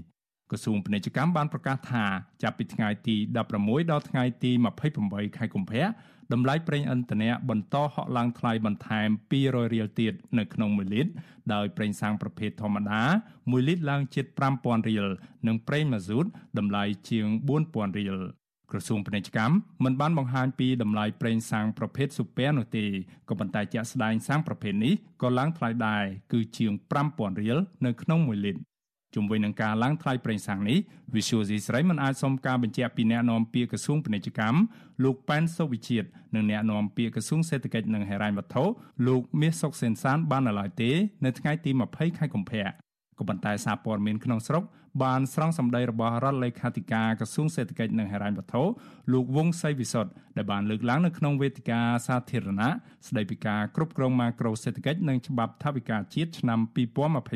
[0.50, 2.04] ក្រសួងពាណិជ្ជកម្មបានប្រកាសថា
[2.42, 3.16] ចាប់ពីថ្ងៃទី
[3.54, 4.52] 16ដល់ថ្ងៃទី
[4.94, 5.84] 28ខែកុម្ភៈ
[6.32, 11.12] តម្លៃប្រេងឥន្ធនៈបន្តហក់ឡើងថ្លៃបន្ថែម200រៀលទៀតនៅក្នុង1លីត្រ
[11.54, 13.02] ដោយប្រេងសាំងប្រភេទធម្មតា
[13.38, 14.26] 1លីត្រឡើងជិត
[14.58, 15.06] 5000រៀល
[15.46, 16.26] និងប្រេងម៉ាស៊ូត
[16.58, 17.26] តម្លៃជាង
[17.64, 18.16] 4000រៀល
[18.72, 22.84] ក្រសួងពាណិជ្ជកម្មមិនបានបង្ហាញពីតម្លៃប្រេងសាំងប្រភេទស៊ូពែនោះទេ
[23.28, 26.72] ក៏ប៉ុន្តែជាក់ស្ដែងសាំងប្រភេទនេះក៏ឡើងថ្លៃដែរគឺជាង
[27.06, 28.62] 5000រៀលនៅក្នុង1លីត្រ
[29.14, 30.78] ជុំវិញនឹងការឡើងថ្លៃប្រេងសាំងនេះ
[31.14, 34.58] Visual C ស្រីមិនអាចសុំការបញ្ជាក់ពីអ្នកនាំពាក្យក្រសួងពាណិជ្ជកម្ម
[35.04, 38.64] លោកប៉ែនសុវិជាតិនិងអ្នកនាំពាក្យក្រសួងសេដ្ឋកិច្ចនិងហិរញ្ញវត្ថុ
[39.06, 40.90] លោកមាសសុកសេនសានបាននៅឡើយទេ
[41.24, 42.64] នៅថ្ងៃទី20ខែកុម្ភៈ
[43.18, 44.62] ក៏ប៉ុន្តែសារព័ត៌មានក្នុងស្រុក
[45.02, 48.62] បានស្រង់សម្ដីរបស់រដ្ឋលេខាធិការក្រសួងសេដ្ឋកិច្ចនិងហិរញ្ញវត្ថុ
[49.12, 52.70] លោកវង្សសីវិសុទ្ធដែលបានលើកឡើងនៅក្នុងវេទិកាសាធារណៈ
[53.08, 56.58] ស្ដីពីការគ្រប់គ្រងម៉ាក្រូសេដ្ឋកិច្ចនិងច្បាប់ថវិកាជាតិឆ្នាំ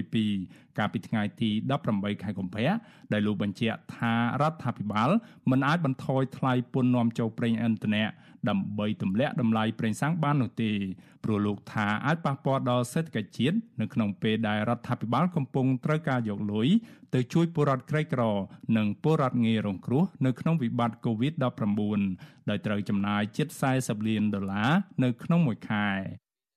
[0.08, 1.50] 2022 កាលពីថ្ងៃទី
[1.86, 2.72] 18ខែកុម្ភៈ
[3.12, 5.10] ដែលលោកបញ្ជាក់ថារដ្ឋាភិបាល
[5.50, 8.04] មិនអាចបន្ថយថ្លៃពន្ធនាំចូលប្រេងឥន្ធនៈ
[8.48, 10.72] ដើម្បីទម្លាក់តម្លៃប្រេងសាំងបាននោះទេ
[11.24, 16.68] ព្រោះលោកថាអាចប៉ះពាល់ដល់សេដ្ឋកិច្ចជាតិនៅក្នុងពេលដែលរដ្ឋាភិបាលកំពុងត្រូវការយកលុយ
[17.14, 18.22] ទៅជួយពលរដ្ឋក្រីក្រ
[18.76, 24.70] និងពលរដ្ឋងាយរងគ្រោះនៅក្នុងវិបត្តិ COVID-19 ដោយត្រូវចំណាយជិត40លានដុល្លារ
[25.04, 25.88] នៅក្នុងមួយខែ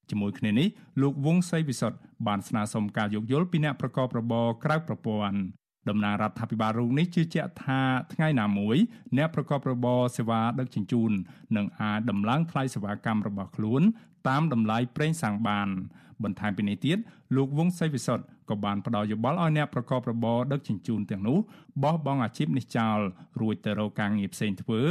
[0.10, 0.68] ជាមួយគ្នានេះ
[1.02, 1.98] លោកវង្សសីវិសុទ្ធ
[2.28, 5.38] បានស្នើសុំការយោគយល់ពីអ្នកប្រកបរបរក្រៅប្រព័ន្ធ
[5.90, 7.82] តំណាងរដ្ឋាភិបាលរូបនេះជឿជាក់ថា
[8.14, 8.78] ថ្ងៃណាមួយ
[9.18, 11.12] អ្នកប្រកបរបរសេវាដឹកជញ្ជូន
[11.58, 13.82] នឹងអាចដំឡើងថ្លៃសេវាកម្មរបស់ខ្លួន
[14.28, 15.68] តាមតម្លៃប្រេងសាំងបាន
[16.24, 16.98] បន្ថែមពីនេះទៀត
[17.36, 21.38] លោកវង្សសីវិសុទ្ធក៏បានផ្ដល់យោបល់ឲ្យអ្នកប្រកបរបរដឹកជញ្ជូនទាំងនោះ
[21.84, 22.98] បោះបង់អាជីពនេះចោល
[23.42, 24.82] រួចទៅរកការងារផ្សេងធ្វើ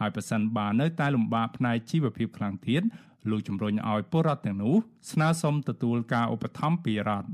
[0.00, 2.82] ហើយប្រសិនបើនៅតែលំបាកផ្នែកជីវភាពខ្លាំងទៀត
[3.30, 4.74] លោកជំរុញឲ្យពលរដ្ឋទាំងនោះ
[5.12, 7.28] ស្នើសុំទទួលការឧបត្ថម្ភពីរដ្ឋ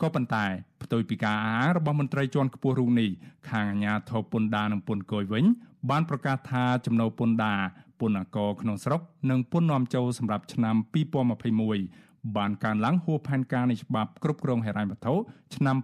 [0.00, 0.44] ក៏ប៉ុន្តែ
[0.82, 3.10] ផ្ទុយពីការអះអាងរបស់មន្ត្រីជាន់ខ្ពស់រូបនេះ
[3.50, 5.44] ខាងអាជ្ញាធរពន្ធដារនិងពន្ធគយវិញ
[5.90, 7.60] បានប្រកាសថាចំណូលពន្ធដារ
[8.00, 10.76] ពន្ធអកក្នុងស្រុកនិងពន្ធនាំចូលសម្រាប់ឆ្នាំ
[11.56, 15.14] 2021បានកើនឡើងហួសផែនការនៃច្បាប់គ្រប់គ្រងហិរញ្ញវត្ថុ
[15.54, 15.76] ឆ្នាំ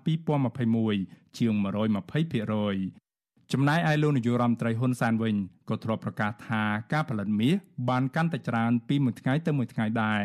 [0.81, 3.08] 2021ជាង120%
[3.53, 5.35] ចំណែកឯលោកនាយករដ្ឋមន្ត្រីហ៊ុនសែនវិញ
[5.69, 6.63] ក៏ធ្លាប់ប្រកាសថា
[6.93, 7.55] ការផលិតមាស
[7.89, 10.23] បានកាន់តែច្រើនពីមួយថ្ងៃទៅមួយថ្ងៃដែរ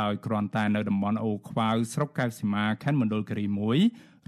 [0.00, 3.78] ដោយគ្រាន់តែនៅតំបន់អូខ្វាវស្រុកកែវសីមាខេត្តមណ្ឌលគិរីមួយ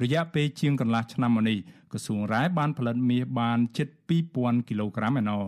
[0.03, 1.59] រយៈពេលជាងកន្លះឆ្នាំមកនេះ
[1.93, 3.89] ក្រសួងរ៉ែបានផលិតមាសបានជិត
[4.29, 5.43] 2000គីឡូក្រាមឯណោះ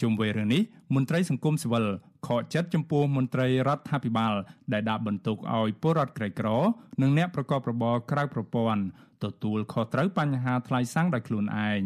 [0.00, 0.62] ជុំវិញរឿងនេះ
[0.94, 1.84] មន្ត្រីសង្គមស៊ីវិល
[2.26, 4.34] ខកចិត្តចំពោះមន្ត្រីរដ្ឋាភិបាល
[4.72, 6.48] ដែលដាក់បន្ទុកឲ្យពលរដ្ឋក្រីក្រ
[7.02, 8.82] និងអ្នកប្រកបរបរក្រៅប្រព័ន្ធ
[9.24, 11.82] ទទួលខុសត្រូវបញ្ហាថ្លៃសាំងដោយខ្លួនឯង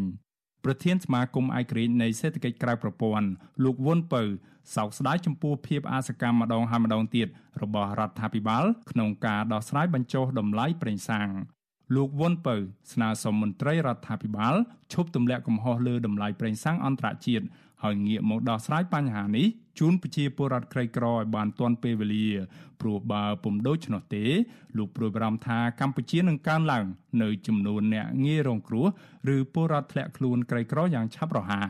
[0.64, 3.29] ប្រធានសមាគមឯករាជ្យនៃសេដ្ឋកិច្ចក្រៅប្រព័ន្ធ
[3.64, 4.22] លោកវុនពៅ
[4.74, 7.29] សោកស្ដាយចំពោះភាពអសកម្មម្ដងហើយម្ដងទៀត
[7.62, 11.29] របស់រដ្ឋាភិបាលក្នុងការដោះស្រាយបញ្ចុះតម្លៃប្រេងសាំង
[11.96, 12.57] លោកវុនពៅ
[12.92, 14.55] ស្នើសុំមន្ត្រីរដ្ឋាភិបាល
[14.92, 17.44] ឈប់ទម្លាក់កំហុសលើតម្លៃប្រេងសាំងអន្តរជាតិ
[17.85, 19.47] ហើយងាកមកដោះស្រាយបញ្ហានេះ
[19.79, 22.29] ជូនប្រជាពលរដ្ឋក្រីក្រឲ្យបានទាន់ពេលវេលា
[22.81, 24.25] ព្រោះបើពុំដូច្នោះទេ
[24.77, 26.85] លោកព្រួយបារម្ភថាកម្ពុជានឹងកើនឡើង
[27.23, 28.87] នៅចំនួនអ្នកងាយរងគ្រោះ
[29.35, 31.66] ឬពលរដ្ឋធ្លាក់ខ្លួនក្រីក្រយ៉ាងឆាប់រហ័ស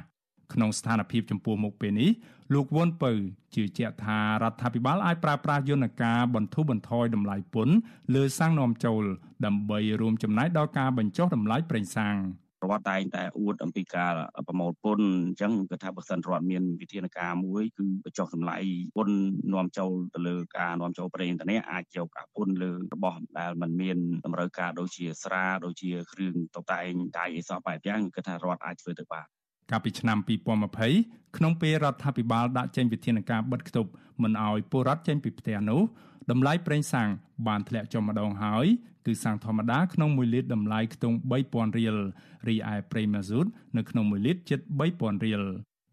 [0.53, 2.11] ក្នុងស្ថានភាពចំពោះមុខពេលនេះ
[2.55, 3.13] លោកវុនពៅ
[3.55, 7.75] ជឿជាក់ថារដ្ឋាភិបាលអាចប្រើប្រាស់យន្តការបន្ធូរបន្ថយតម្លៃពន្ធ
[8.15, 9.05] លើសាំងនាំចូល
[9.47, 12.17] ដើម្បីរួមចំណែកដល់ការបញ្ចុះតម្លៃប្រេងសាំង។
[12.65, 14.13] រដ្ឋតែងតែអួតអំពីការ
[14.49, 18.59] ប្រមូលពន្ធអញ្ចឹងគឺថាបើសិនរដ្ឋមានវិធានការមួយគឺបញ្ចុះតម្លៃ
[18.97, 19.17] ពន្ធ
[19.53, 29.27] នាំចូលទៅលើការនាំចូលប្រេងឥន្ធនៈអាចយកអាពន្ធលើរបស់ដែលมันមានតម្រូវការដូចជាស្រាដូចជាគ្រឿងតុបតែងដៃអីសោះបែបយ៉ាងគឺថារដ្ឋអាចធ្វើទៅបាន
[29.71, 30.19] កាលពីឆ្នាំ
[30.79, 33.91] 2020ក្នុងពេលរដ្ឋាភិបាលដាក់ចេញវិធានការបិទគប់
[34.23, 35.81] មិនអោយពលរដ្ឋចេញពីផ្ទះនោះ
[36.31, 37.09] តម្លៃប្រេងសាំង
[37.49, 38.67] បានធ្លាក់ចុះម្ដងហើយ
[39.07, 41.97] គឺសាំងធម្មតាក្នុង1លីត្រតម្លៃខ្ទង់3000រៀល
[42.49, 44.61] រីឯប្រេងម៉ាស៊ូតនៅក្នុង1លីត្រជិត
[44.93, 45.43] 3000រៀល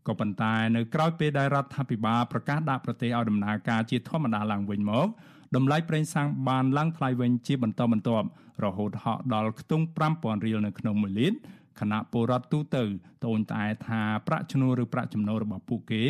[0.08, 5.08] ក៏ប៉ុន្តែនៅក្រៅពេលដែលរដ្ឋាភិបាលប្រកាសដាក់ប្រទេសឲ្យដំណើរការជាធម្មតាឡើងវិញមក
[5.56, 8.28] តម្លៃប្រេងសាំងបានឡើងថ្លៃវិញជាបន្តបន្ទាប់
[8.64, 11.38] រហូតហក់ដល់ខ្ទង់5000រៀលនៅក្នុង1លីត្រ
[11.80, 12.84] គណៈពលរដ្ឋទូទៅ
[13.24, 16.04] ត្អូញត្អែថាប្រាក់ឈ្នួលឬប្រាក់ចំណូលរបស់ពួកគេ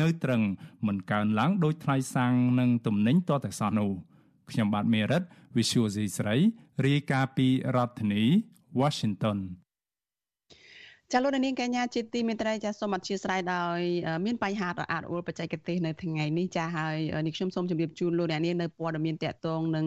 [0.00, 0.42] នៅត្រឹង
[0.86, 3.90] មិនកើនឡើងដោយថ្លៃសាំងនិងទំនិញតតែសោះនោះ
[4.50, 5.22] ខ្ញុំបាទមេរិត
[5.56, 6.36] Visual C ស្រី
[6.86, 8.24] រាយការណ៍ពីរដ្ឋធានី
[8.80, 9.38] Washington
[11.12, 13.80] ចាលោកនាងកញ្ញាជាទីមេត្រីចាសូមអធិស្ឋានដោយ
[14.26, 19.86] មានបញ្ហារអាក់រអួលបច្ចេកទេសនៅថ្ងៃនេះចាហើយនេះខ្ញុំសូមជម្រាបជូនលោកអ្នកនាងនៅព័ត៌មានតកតងនឹង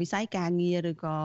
[0.00, 1.16] វិស័យការងារឬក៏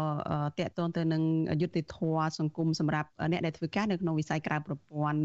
[0.59, 1.23] តកតងទៅនឹង
[1.61, 5.19] យុទ្ធធម៌សង្គមសម្រាប់អ្នកដែលធ្វើការនៅក្នុងវិស័យក្រៅប្រព័ន្ធ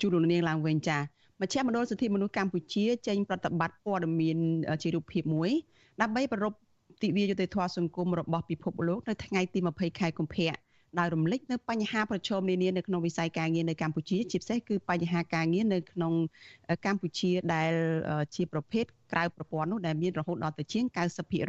[0.00, 0.98] ជូនលោកនាងឡើងវិញចា
[1.40, 4.38] មជ្ឈមណ្ឌលសិទ្ធិមនុស្សកម្ពុជាចេញប្រតិបត្តិព័ត៌មាន
[4.82, 5.50] ជារូបភាពមួយ
[6.02, 6.54] ដើម្បីប្រព
[7.02, 10.65] ទិវាយុទ្ធធម៌សង្គមរបស់ពិភពលោកនៅថ្ងៃទី20ខែកុម្ភៈ
[10.98, 16.12] ដោយរំលេចនៅបញ្ហាប្រឈមនានានៅក្នុងវិស័យការងារនៅកម្ពុជាជាពិសេសគឺបញ្ហាការងារនៅក្នុង
[16.86, 17.72] កម្ពុជាដែល
[18.34, 20.84] ជាប្រភេទក្រៅប្រព័ន្ធនោះដែលមានរហូតដល់ទៅជាង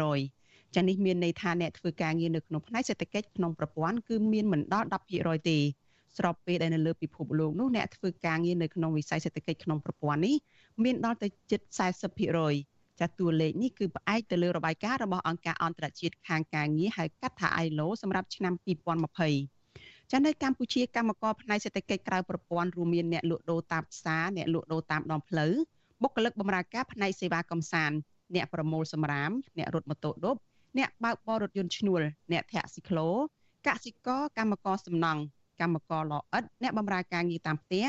[0.06, 5.58] 90%ចានេះមានន័យថាអ្នកធ្វើការងារនៅក្នុងផ្នែកសេដ្ឋកិច្ចក្នុងប្រព័ន្ធគឺមានមិនដល់10%ទេ
[6.18, 10.36] ស្របពេលដែលនៅលើពិភពលោកនោះអ្នកធ្វើការងារនៅក្នុងវិស័យសេដ្ឋកិច្ចក្នុងប្រព័ន្ធនេះ
[10.84, 11.62] មានដល់ទៅជិត
[12.22, 18.54] 40% ចាតួលេខនេះគឺផ្អែកទៅលើរបាយការណ៍របស់អង្គការអន្តរជាតិខាងការងារហៅកាត់ថា ILO សម្រាប់ឆ្នាំ
[19.28, 25.54] 2020ចានៅកម្ពុជាកម្មករផ្នែកសេដ្ឋកិច្ចក្រៅប្រព័ន្ធរួមមានអ្នកលក់ដូរតាមផ្សារអ្នកលក់ដូរតាមដងផ្លូវ
[26.04, 27.98] បុគ្គលិកបម្រើការផ្នែកសេវាកំសាន្ត
[28.36, 30.36] អ្នកប្រមូលសម្រាមអ្នករត់ម៉ូតូឌុប
[30.78, 33.10] អ្នកបើកបររថយន្តឈ្នួលអ្នកធាក់ស៊ីក្លូ
[33.68, 35.22] កសិករកម្មករសំណង់
[35.62, 37.86] កម្មករលអិតអ្នកបម្រើការងារតាមផ្ទះ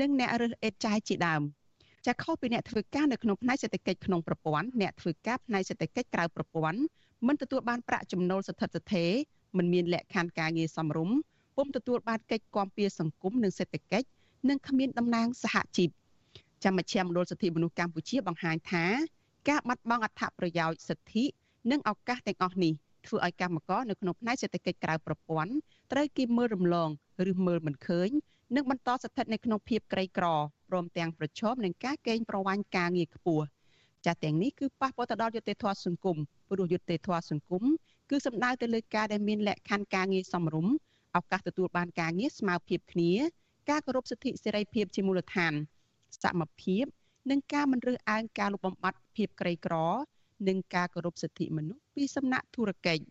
[0.00, 1.42] និងអ្នករើសអេតចាយជាដើម
[2.06, 6.80] ចាខុសពីអ្នកធ្វើការនៅក្នុងផ្នែកសេដ្ឋកិច្ចក្នុងប្រព័ន្ធអ្នកធ្វើការផ្នែកសេដ្ឋកិច្ចក្រៅប្រព័ន្ធ
[7.26, 9.10] មិនទទួលបានប្រាក់ចំណូលស្ថិតស្ថេរ
[9.56, 11.16] មិនមានលក្ខខណ្ឌការងារសមរម្យ
[11.56, 14.06] ពុំទទួលបានកិច្ចគាំពារសង្គមនិងសេដ្ឋកិច្ច
[14.48, 15.90] និងគ្មានតំណែងសហជីព
[16.64, 18.84] ចាំមជ្ឈមណ្ឌលសិទ្ធិមនុស្សកម្ពុជាបង្ហាញថា
[19.48, 21.24] ការបាត់បង់អត្ថប្រយោជន៍សិទ្ធិ
[21.70, 22.72] និងឱកាសទាំងអស់នេះ
[23.06, 25.52] ធ្វើឲ្យកម្មករនៅក្នុងផ្នែកសេដ្ឋកិច្ចក្រៅប្រព័ន្ធ
[25.92, 26.88] ត្រូវគេមើលរំលង
[27.30, 28.08] ឬមើលមិនឃើញ
[28.56, 30.26] និងបន្តស្ថិតនៅក្នុងភាពក្រីក្រ
[30.70, 33.44] ព្រមទាំងប្រឈមនឹងការកេងប្រវ័ញ្ចការងារខ្ពស់
[34.06, 36.16] ចាទាំងនេះគឺប៉ះពាល់ទៅដល់យុត្តិធម៌សង្គម
[36.50, 37.62] ព្រោះយុត្តិធម៌សង្គម
[38.10, 40.74] គឺសំដៅទៅលើការដែលមានលក្ខខណ្ឌការងារសមរម្យ
[41.16, 43.12] ឱកាសទទួលបានការងារស្មើភាពគ្នា
[43.70, 45.52] ការគោរពសិទ្ធិសេរីភាពជាមូលដ្ឋាន
[46.22, 46.84] សមភាព
[47.30, 49.74] និងការមិនរើសអើងការលុបបំបាត់ភាពក្រីក្រ
[50.48, 53.02] និងការគោរពសិទ្ធិមនុស្សពីសំណាក់ធុរកិច្ច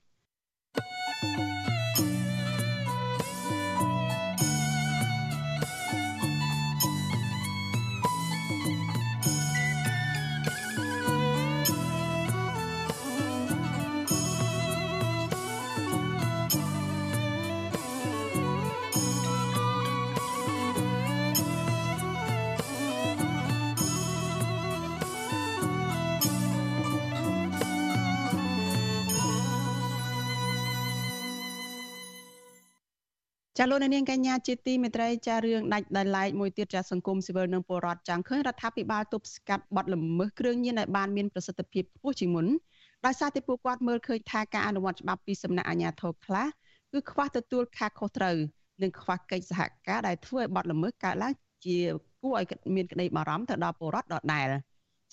[33.62, 42.48] ចាលោកនាងកញ្ញាជាទីមេត្រីចារឿងដាច់ដោយឡែកមួយទៀតចាសង្គមស៊ីវិលនិងពលរដ្ឋចង់ឃើញរដ្ឋាភិបាលទប់ស្កាត់បទល្មើសគ្រឿងញៀនឲ្យបានមានប្រសិទ្ធភាពខ្ពស់ជាងមុន
[43.06, 46.48] ដោយសារតែពួកគាត់មើលឃើញថាការអនុវត្តច្បាប់ពីសំណាក់អាជ្ញាធរខ្លះ
[46.92, 48.36] គឺខ្វះទទួលការខុសត្រូវ
[48.82, 51.34] និងខ្វះកិច្ចសហការដែលធ្វើឲ្យបទល្មើសកើតឡើង
[51.66, 51.78] ជា
[52.22, 54.48] គួរឲ្យមានក្តីបារម្ភទៅដល់ពលរដ្ឋដដែល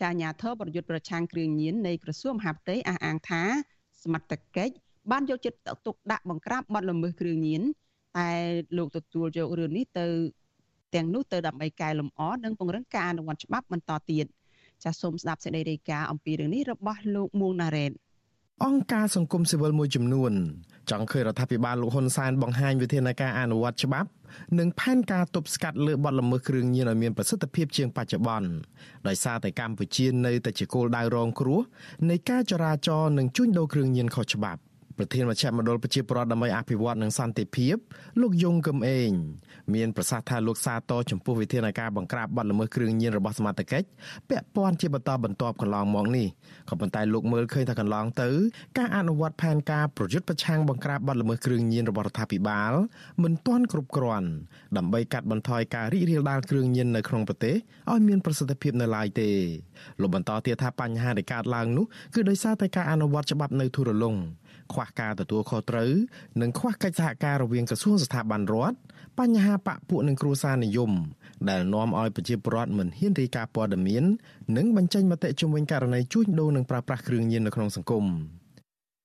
[0.01, 3.43] ចាអាជ្ញាធរប្រយុទ្ធប្រឆាំងគ្រឿងញៀននៃក្រសួងមហាផ្ទៃអះអាងថា
[4.03, 4.73] សមត្ថកិច្ច
[5.11, 7.65] បានយកចិត្តទុកដាក់បង្ក្រាបបទល្មើសគ្រឿងញៀន
[8.19, 8.31] តែ
[8.77, 10.07] លោកទទួលយករឿងនេះទៅ
[10.95, 14.27] ទាំងនោះទៅដើម្បីកែលម្អនិងពង្រឹងការអនុវត្តច្បាប់បន្តទៀត
[14.85, 17.93] ចាសសូមស្ដាប់សេចក្តីរាយការណ៍អំពីរឿងនេះរបស់លោកមួងណារ៉េត
[18.65, 20.33] អង្គការសង្គមស៊ីវិលមួយចំនួន
[20.91, 24.09] ចង់ឃើញរដ្ឋាភិបាលលោកហ៊ុនសែនបង្ហាញវិធានការអនុវត្តច្បាប់
[24.59, 28.49] និងផែនការទប់ស្កាត់លើបទល្មើសគ្រឿងញៀនឲ្យមានប្រសិទ្ធភាពជាងបច្ចុប្បន្ន
[29.09, 31.61] ដោយសារតែកម្ពុជានៅតែជាគោលដៅរងគ្រោះ
[32.11, 34.61] នៃការចរាចរណ៍និងជួញដូរគ្រឿងញៀនខុសច្បាប់
[34.99, 37.77] ប្រធានមជ្ឈមណ្ឌលប្រជាពលរដ្ឋដើម្បីអភិវឌ្ឍនិងសន្តិភាព
[38.21, 39.11] លោកយងកឹមអេង
[39.75, 43.67] មានប្រសាសន៍ថាលោកសាទរចំពោះវិធានការបង្ក្រាបបទល្មើសគ្រឿងញៀនរបស់សមាជិក
[44.31, 46.27] ពាក់ព័ន្ធជាបន្តបន្ទាប់កន្លងមកនេះ
[46.69, 48.29] ក៏ប៉ុន្តែលោកមើលឃើញថាកន្លងទៅ
[48.79, 52.73] ការអនុវត្តផែនការប្រយុទ្ធប្រឆាំងបង្ក្រាបបទល្មើសគ្រឿងញៀនរបស់រដ្ឋាភិបាល
[53.23, 54.29] មិនទាន់គ្រប់គ្រាន់
[54.77, 57.55] ដើម្បីកាត់បន្ថយការរីករាលដាលគ្រឿងញៀននៅក្នុងប្រទេស
[57.91, 59.31] ឲ្យមានប្រសិទ្ធភាពនៅឡើយទេ
[60.01, 64.17] លោកបន្តទៀតថាបញ្ហាដែលកើតឡើងនោះគឺដោយសារតែការអនុវត្តច្បាប់នៅធូររលុង
[64.73, 65.91] ខ្វះការទទួលខុសត្រូវ
[66.41, 68.77] និងខ្វះកិច្ចសហការរវាងក្រសួងស្ថាប័នរដ្ឋ
[69.19, 70.93] បញ្ហាបកពួកនិងគ្រួសារនិយម
[71.49, 74.05] ដែលនាំឲ្យប្រជាពលរដ្ឋមិនហ៊ានរាយការណ៍ព័ត៌មាន
[74.57, 78.05] និងបញ្ចេញមតិជំវិញករណីជួញដូរនិងប្រើប្រាស់គ្រឿងញៀននៅក្នុងសង្គម។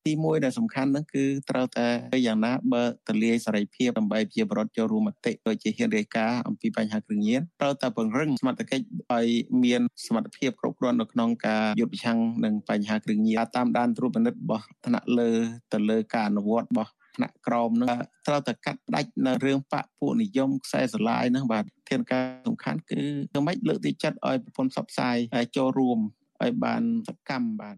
[0.08, 1.88] ទីមួយដែលសំខាន់ហ្នឹងគឺត្រូវតែ
[2.28, 9.28] យ៉ាងណាបើទលាយសេរីភាពដើម្បីជាបរិបទចូលរួមមតិដូចជាហ៊ានរាយការណ៍អំពីបញ្ហាគ្រឿងញៀនត្រូវតែពង្រឹងសមត្ថកិច្ចឲ្យ
[9.64, 15.32] មានសមត្ថភាពគ្រប់គ្រាន់នៅក្នុងការយុទ្ធប្រឆាំងនឹងបញ្ហាគ្រឿងញៀនតាមដានត្រួតពិនិត្យរបស់ថ្នាក់លើ
[15.74, 25.16] ទៅលើការអនុវត្តរបស់ថ្នាក់ក្រោមនឹងត្រូវតែកាត់ផ្ដាច់នៅរឿងបកពួកនិយមខ្សែស្រឡាយហ្នឹងបាទធានការសំខាន់គឺធ្វើម៉េចលើកទីចិត្តឲ្យប្រព័ន្ធផ្សព្វផ្សាយ
[25.58, 26.00] ចូលរួម
[26.42, 27.78] ឲ្យបានសកម្មបាទ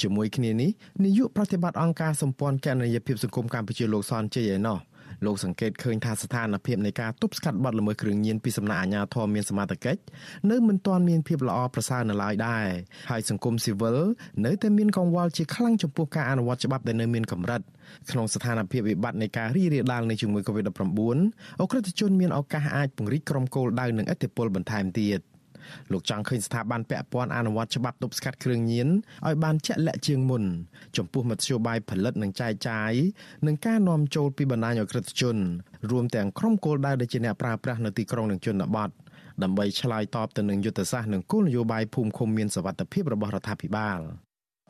[0.00, 0.70] ជាមួយគ្នានេះ
[1.04, 4.78] នាយកប្រតិបត្តិអង្គការសម្ព័ន្ធគណនេយ្យភាពសង្គមកម្ពុជាលោកសនជ័យឯណោះ
[5.26, 10.00] លោកសង្កេតឃើញថាស្ថានភាពនៃការទប់ស្កាត់បទល្មើសគ្រឿងញៀនពីសំណាក់អាជ្ញាធរមានសមត្ថកិច្ច
[10.50, 12.66] នៅមិនទាន់មានភាពល្អប្រសើរនៅឡើយដែរ
[13.10, 13.98] ហើយសង្គមស៊ីវិល
[14.46, 17.60] នៅតែមានកង្វល់ជាខ្លាំងចំពោះការអនុវត្តច្បាប់ដែលនៅមានកម្រិត
[18.10, 21.18] ក្នុងស្ថានភាពវិបត្តិនៃការរីករាលដាលនៃជំងឺ Covid-19
[21.62, 25.20] អក្រិតជនមានឱកាសអាចពង្រីកក្រុមគោលដៅនិងឥទ្ធិពលបន្ថែមទៀត។
[25.92, 28.88] លោកចង់ឃើញស្ថាប័នពាក់ព័ន្ធអនុវត្តច្បាប់ទប់ស្កាត់គ្រឿងញៀន
[29.26, 30.44] ឲ្យបានជាក់លាក់ជាងមុន
[30.96, 32.92] ចំពោះមធ្យោបាយផលិតនិងចែកចាយ
[33.46, 35.36] និងការនាំចូលពីបណ្ដាញអក្រិតជន
[35.90, 38.90] រួមទាំងក្រុមគោលដៅដែលជាអ្នកប្រើប្រាស់នៅទីក្រុងនិងជនបទ
[39.42, 44.00] ដើម្បីឆ្លើយតបទៅនឹងយុទ្ធសាស្ត្រនិងគោលនយោបាយភូមិឃុំមានសវត្ថិភាពរបស់រដ្ឋាភិបាល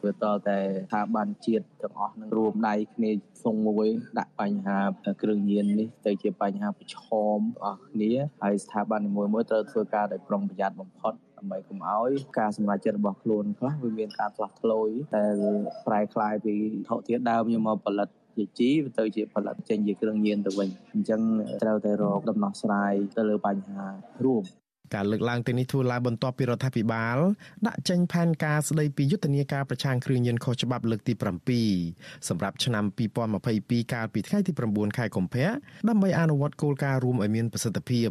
[0.04, 3.88] វាតតែស្ថាប័នជាតិទាំងអស់នឹងរួមដៃគ្នាស្ទងមួយ
[4.20, 4.78] ដាក់បញ្ហា
[5.22, 6.98] គ្រឿងញៀននេះទៅជាបញ្ហាប្រឈ
[7.38, 8.12] មអស់គ្នា
[8.44, 15.24] ហើយស្ថាប័ននីមួយៗត្រូវធ្វើការដោយប្រុងប្រយ័ត្នបំផុតដើម្បីកុំឲ្យការសម្រេចចិត្តរបស់ខ្លួនខ្លះវាមានការឆ្លោះឆ្លួយតែ
[15.88, 16.54] ប្រែคลายពី
[16.88, 21.22] ថោធាតុដើមយកមកផលិតជាជីទៅជាផលិតចេញជាគ្រឿងញៀនទៅវិញអញ្ចឹង
[21.64, 23.86] ត្រូវតែរកដំណោះស្រាយទៅលើបញ្ហា
[24.26, 24.44] រួម
[24.95, 27.19] ការលើកឡើងទាំងនេះធ្វើឡើងបន្ទាប់ពីរដ្ឋាភិបាល
[27.67, 31.15] ដាក់ចេញផែនការស្តីពីយុទ្ធនាការប្រឆាំងគ្រឿងញៀនខុសច្បាប់លើកទី
[31.71, 32.85] 7សម្រាប់ឆ្នាំ
[33.39, 35.49] 2022កាលពីថ្ងៃទី9ខែកុម្ភៈ
[35.89, 38.09] ដើម្បីអនុវត្តគោលការណ៍រួមឲ្យមានប្រសិទ្ធភាព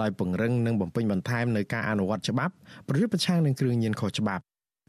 [0.00, 2.54] ដោយពង្រឹងនិងបំពេញបន្ថែមនៅការអនុវត្តច្បាប់
[2.88, 4.44] ប្រយុទ្ធប្រឆាំងនឹងគ្រឿងញៀនខុសច្បាប់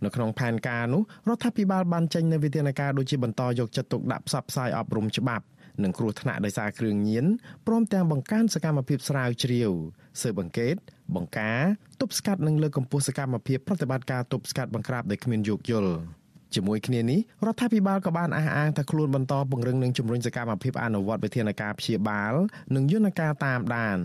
[0.05, 5.45] នៅក្នុងផែនការនោះរដ្ឋាភិបាលបានចេញនូវវិធានការដូចជាបន្តយកចិត្តទុកដាក់ផ្សព្វផ្សាយអប់រំច្បាប់
[5.83, 7.25] និងគ្រោះថ្នាក់ដោយសារគ្រឿងញៀន
[7.67, 9.71] ព្រមទាំងបង្កើនសកម្មភាពស្រាវជ្រាវ
[10.21, 10.75] ស៊ើបអង្កេត
[11.15, 11.61] បង្ការ
[12.01, 15.93] ទប់ស្កាត់និងលើកកម្ពស់សកម្មភាពប្រតិបត្តិការទប់ស្កាត់បង្ក្រាបដោយគ្មានយោគយល់
[16.55, 22.33] ជាមួយគ្នានេះរដ្ឋាភិបាលក៏បានអះអាងថាខ្លួនបន្តពង្រឹងនិងជំរុញសកម្មភាពអនុវត្តវិធានការព្យាបាល
[22.75, 23.97] និងយន្តការតាមដាន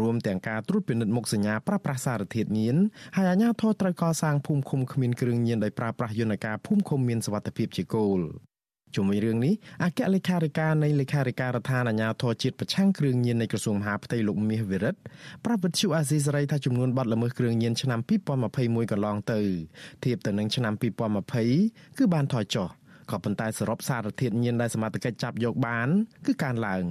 [0.00, 2.76] រួមទាំងការត្រួតពិនិត្យមុខសញ្ញាប្រើប្រាស់សារធាតុញៀន
[3.16, 8.20] ហើយអាជ្ញាធរត្រូវកសាងភូមិឃុំគ្មានគ្រឿងញៀនដោយប្រើប្រាស់យន្តការភូមិឃុំមានសវត្ថិភាពជាគោល
[8.96, 9.54] ជុំវិញរឿងនេះ
[9.84, 14.98] អគ្គលេខាធិការនៃលេខាធិការដ្ឋានអាជ្ញាធរជាតិប្រឆាំងគ្រឿងញៀននៃក្រសួងមហាផ្ទៃលោកមាសវិរិទ្ធ
[15.44, 18.00] ប្រាប់វិទ្យុអាស៊ីសេរីថាចំនួនបាត់ល្មើសគ្រឿងញៀនឆ្នាំ
[18.46, 19.40] 2021កន្លងទៅ
[20.04, 20.74] ធៀបទៅនឹងឆ្នាំ
[21.36, 22.68] 2020គឺបានថយចុះ
[23.10, 25.88] ក៏ប៉ុន្តែសរុបសារធាតុញៀនដែលសមត្ថកិច្ចចាប់យកបាន
[26.26, 26.84] គឺកើនឡើង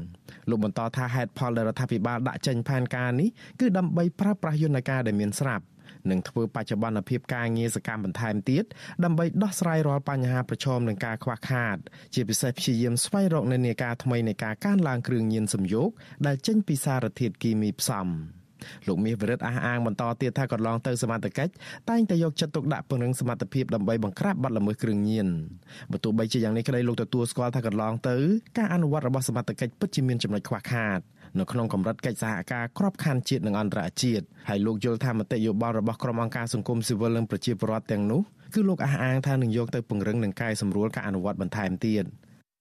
[0.50, 5.66] លោកបន្តថាហេតុផលដែលរដ្ឋាភិបាលដាក់ចេញផែនការនេះគឺដើម្បីប្រើប្រាស់យន្តការដែលមានស្រាប់
[6.12, 8.64] និងធ្វើបច្ចុប្បន្នភាពការងារសកម្មបន្ថែមទៀត
[9.04, 11.78] ដើម្បីដោះស្រាយរាល់បញ្ហាប្រឈមនឹងការខ្វះខាត
[12.14, 15.90] ជាពិសេសព្យាយាមស្វែងរកនិន្នាការថ្មីនៃការកើនឡើងគ្រឿងញៀនសំយោគ
[16.28, 18.08] ដែលចេញពីសារធាតុគីមីផ្សំ
[18.88, 21.52] លោកមាសវិរិទ្ធអះអាងបន្តទៀតថាកន្លងទៅសមត្ថកិច្ច
[21.90, 25.28] តែងតែយកចិត្តទុកដាក់ពង្រឹងសមត្ថភាពដើម្បីបង្ក្រាបបទល្មើសគ្រឿងញៀន
[25.92, 28.16] បើទោះបីជាយ៉ាងនេះក្តីលោកទទួលស្គាល់ថាកន្លងទៅ
[28.58, 31.00] ការអនុវត្តរបស់សមត្ថកិច្ចពិតជាមានចំណុចខ្វះខាត
[31.40, 38.22] នៅក្នុងកម្រិតកិច្ចសហការក្របខ័ណ្ឌជាតិនិងអន្តរជាតិហើយលោកយល់ថាមតិយោបល់របស់ក្រុមអង្គការសង្គមស៊ីវិលនិងប្រជាពលរដ្ឋទាំងនោះ
[38.54, 42.04] គឺលោកអះអាងថានឹងយកទៅពង្រឹងនិងកែសម្រួលការអនុវត្តបន្ថែមទៀត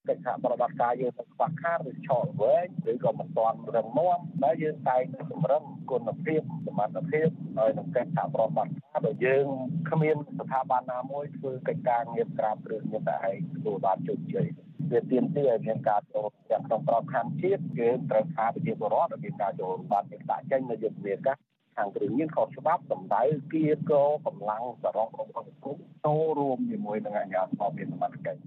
[0.08, 9.46] កិច្ចសហប្រតិបត្តិការយើងទៅខ្វះខាតឬឆក់វែងឬក៏មិនទាន់រឹងមាំតែយើងតែងតែសម្រឹងគុណភាពសមត្ថភាពហើយនឹងកិច្ចសហប្រតិបត្តិការដែលយើង
[9.90, 14.46] គ្មានស្ថាប័នណាមួយធ្វើកិច្ចការងារក្រាបគ្រឿងនេះតែឯងទទួលបានជោគជ័យ
[14.92, 21.36] វាទាមទារឲ្យមានការចូលទាំងក្នុងក្របខ័ណ្ឌជាតិគឺត្រូវការប្រជាពលរដ្ឋឲ្យមានការចូលបានមានដាក់ចេញនៅយុទ្ធនាការ
[21.76, 28.40] ខាងគ្រឿងញៀនខុសច្បាប់សម្ដៅគៀកោកម្លាំងសរងរបស់សង្គមចូលរួមជាមួយនឹងអាជ្ញាធរមានសមត្ថកិច្ច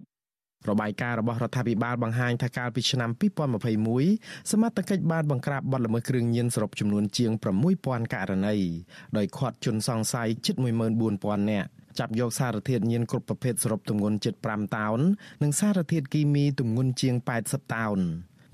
[0.69, 3.10] របាយការណ៍របស់រដ្ឋាភិបាលបង្ហាញថាកាលពីឆ្នាំ
[3.80, 7.32] 2021សមត្ថកិច្ចបានបង្ក្រាបបទល្មើសគ្រឿងញៀនសរុបចំនួនជាង
[7.73, 8.56] 6000ករណី
[9.17, 14.99] ដោយឃាត់ជនសង្ស័យជិត14000នាក់ចាប់យកសារធាតុញៀនគ្រប់ប្រភេទសរុបទម្ងន់ជិត5តោន
[15.43, 17.99] និងសារធាតុគីមីទម្ងន់ជាង80តោន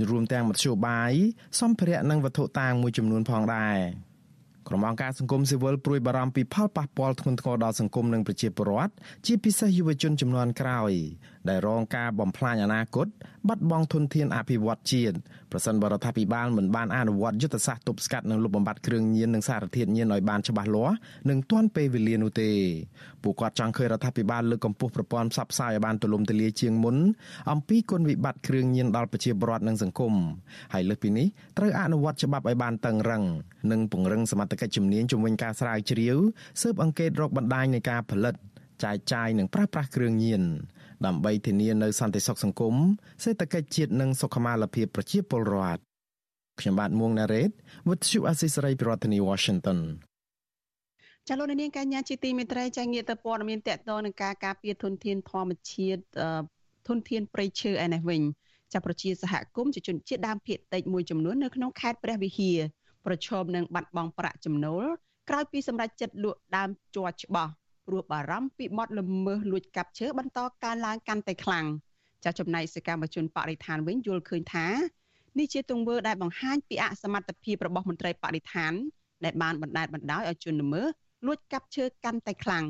[0.10, 1.13] រួមទាំងមធ្យោបាយ
[1.60, 3.78] សម្ភារៈនិងវត្ថុតាងមួយចំនួនផងដែរ
[4.67, 8.93] ក្រុមអង្គការសង្គមស៊ីវិលព្រួយបារម្ភពីផលប៉ះពាល់ធ្ងន់ធ្ងរដល់សង្គមនិងប្រជាពលរដ្ឋ
[9.26, 10.91] ជាពិសេសយុវជនចំនួនក្រោយ
[11.49, 13.08] ដែលរងការបំផ្លាញអនាគត
[13.47, 15.15] បាត់បង់ធនធានអភិវឌ្ឍជាតិ
[15.51, 20.95] ប្រសិនបរដ្ឋាភិបាលមិនបានអនុវត្តយុទ្ធសាស្ត្រទប់ស្កាត់និងលុបបំបាត់គ្រឿងញៀននិងសារធាតុញៀនឲ្យបានច្បាស់លាស់
[21.29, 22.51] និងទាន់ពេលវេលានោះទេ
[23.23, 26.95] ពួកគាត់ចង់ឃើញរដ្ឋាភិបាលលើកកម្ពស់ប្រព័ន្ធផ្សព្វផ្សាយឲ្យបានទូលំទូលាយជាងមុន
[27.51, 30.13] អំពីគុណវិបត្តិគ្រឿងញៀនដល់ប្រជាពលរដ្ឋនិងសង្គម
[30.73, 31.27] ហើយលើសពីនេះ
[31.58, 33.23] ត្រូវអនុវត្តច្បាប់ឲ្យបានតឹងរឹង
[33.71, 36.17] និងពង្រឹងសមត្ថកិច្ចជំនាញជំវិញការស្រាវជ្រាវ
[36.62, 38.36] ស៊ើបអង្កេតរកបណ្ដាញនៃការផលិត
[38.84, 40.43] ចែកចាយនិងប្រើប្រាស់គ្រឿងញៀន
[41.05, 42.75] ដើម្បីធានានៅសន្តិសុខសង្គម
[43.23, 45.81] សេដ្ឋកិច្ចជាតិនិងសុខុមាលភាពប្រជាពលរដ្ឋ
[46.59, 47.49] ខ្ញុំបាទមួងណារ៉េត
[47.87, 49.79] With you Assisray ប្រធានាធិបតី Washington
[51.27, 56.01] ចាលោកនាងកញ្ញាជាទីមេត្រីចាងាកទៅព័ត៌មានតកតនឹងការការពារធនធានធម្មជាតិ
[56.87, 58.21] ធនធានព្រៃឈើឯនេះវិញ
[58.73, 62.57] ចាប្រជាសហគមន៍ជាជនជាតិដើមភាគតិចមួយចំនួននៅក្នុងខេត្តព្រះវិហារ
[63.05, 64.83] ប្រឈមនឹងបាត់បង់ប្រាក់ចំណូល
[65.29, 67.51] ក្រោយពីសម្រេចចិត្តលក់ដើមជ័រច្បាស់
[67.88, 71.65] ព្រោះបារម្ភពីបទល្មើសលួចកាប់ឈើបន្តកើនឡើងកាន់តែខ្លាំង
[72.24, 74.67] ចាស់ចំណែកសកម្មជនបរិស្ថានវិញយល់ឃើញថា
[75.39, 78.74] នេះជាទង្វើដែលបង្ហាញពីអសមត្ថភាពរបស់មន្ត្រីបរិស្ថាន
[79.24, 80.88] ដែលបានបណ្តែតបណ្តោយឲ្យជនល្មើស
[81.28, 82.65] លួចកាប់ឈើកាន់តែខ្លាំង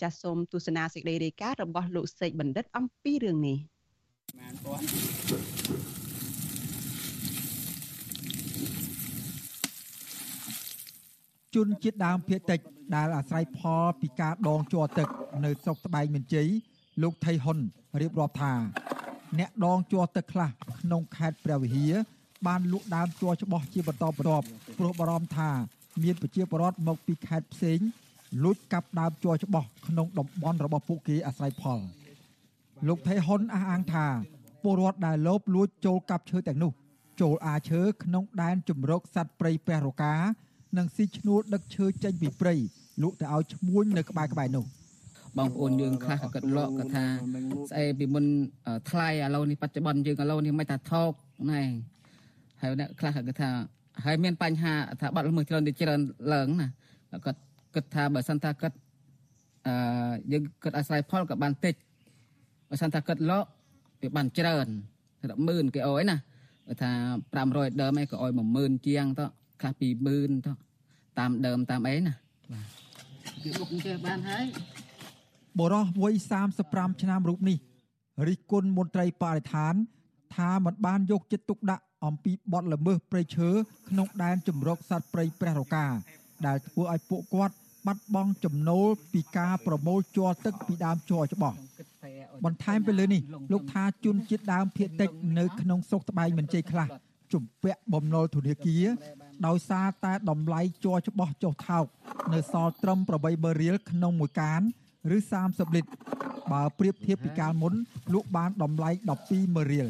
[0.00, 3.58] ចាសសូមទស្សនាសេចក្តីរាយការណ៍របស់លោកសេកបណ្ឌិតអំពីរឿងនេះ
[4.38, 5.53] បានពាន់
[11.54, 12.60] ជនជាតិដើមភាគតិច
[12.94, 15.08] ដែលអាស្រ័យផលពីការដងជ័រទឹក
[15.44, 16.48] នៅស្រុកត្បែងមានជ័យ
[17.02, 17.58] លោកថៃហ៊ុន
[18.00, 18.52] រៀបរាប់ថា
[19.38, 21.94] អ្នកដងជ័រទឹកខ្លះក្នុងខេត្តព្រះវិហារ
[22.46, 24.46] បានលក់ដើមជ័រច្បោះជាបន្តបន្ទាប់
[24.78, 25.50] ព្រោះបារម្ភថា
[26.02, 27.78] មានប្រជាពលរដ្ឋមកពីខេត្តផ្សេង
[28.44, 31.78] លួចកាប់ដើមជ័រច្បោះក្នុងតំបន់របស់ពួកគេអាស្រ័យផល
[32.88, 34.06] លោកថៃហ៊ុនអះអាងថា
[34.62, 36.72] ពលរដ្ឋដែលលបលួចចូលកាប់ឈើទាំងនោះ
[37.20, 40.14] ចូលអាឈើក្នុងដែនជំរកសត្វព្រៃព្រះរកា
[40.78, 42.54] និងស៊ីឈ្នួលដឹកឈើចេញពីព្រៃ
[43.02, 44.64] លក់ទៅឲ្យឈ្មួញនៅក្បែរក្បែរនោះ
[45.38, 47.04] បងប្អូនយើងខ្លះក៏គិតលក់ក៏ថា
[47.70, 48.24] ស្អីពីមុន
[48.90, 51.12] ថ្លៃឥឡូវនេះបច្ចុប្បន្នយើងឥឡូវនេះមិនថាថោក
[51.50, 51.62] ណែ
[52.60, 53.50] ហើយអ្នកខ្លះក៏គិតថា
[54.04, 56.00] ហើយមានបញ្ហាថាបាត់ល្មើសច្រើនទៅច្រើន
[56.34, 56.68] ឡើងណា
[57.24, 57.40] គាត់
[57.74, 58.76] គិតថាបើសិនថាគាត់
[59.66, 59.74] អឺ
[60.32, 61.74] យើងគិតអាស្រ័យផលក៏បានតិច
[62.70, 63.48] បើសិនថាគាត់លក់
[64.02, 64.66] វាបានច្រើន
[65.30, 66.16] រាប់ម៉ឺនគេអោយណា
[66.66, 66.90] បើថា
[67.34, 69.24] 500ដើមឯងក៏អោយ10000ជាងទៅ
[69.60, 70.52] ខ្លះ20000ទៅ
[71.18, 72.14] តាមដើមតាមអីណា
[72.52, 72.66] បាទ
[73.44, 74.44] វាបុកចេះបានហើយ
[75.58, 76.14] បរោះវ័យ
[76.58, 77.58] 35ឆ្នាំរូបនេះ
[78.28, 79.74] រិះគន់មន្ត្រីបរិស្ថាន
[80.36, 83.50] ថាមិនបានយកចិត្តទុកដាក់អំពីបទល្មើសព្រៃឈើ
[83.88, 85.86] ក្នុងដែនជំរកសត្វព្រៃព្រះរកា
[86.46, 87.54] ដែលធ្វើឲ្យពួកគាត់
[87.86, 91.52] បាត់បង់ចំណូលពីការប្រមូលជ័រទឹកពីដើមជ័រច្បោះ
[92.44, 96.88] បន្ថែមពីលើនេះលោកថាជនជាតិដើមភាគតិចនៅក្នុងស្រុកត្បែងមិនជ័យខ្លះ
[97.32, 98.84] ជំពាក់បំណុលធនាគារ
[99.46, 101.84] ដោយសារតែតម្លៃជ័រច្បោះចុះថោក
[102.34, 102.98] នៅសល់ត្រឹម
[103.30, 104.60] 80000រៀលក្នុងមួយកាន
[105.16, 105.90] ឬ30លីត្រ
[106.52, 107.74] បើប្រៀបធៀបពីកាលមុន
[108.14, 108.90] លក់បានតម្លៃ
[109.30, 109.88] 120000រៀល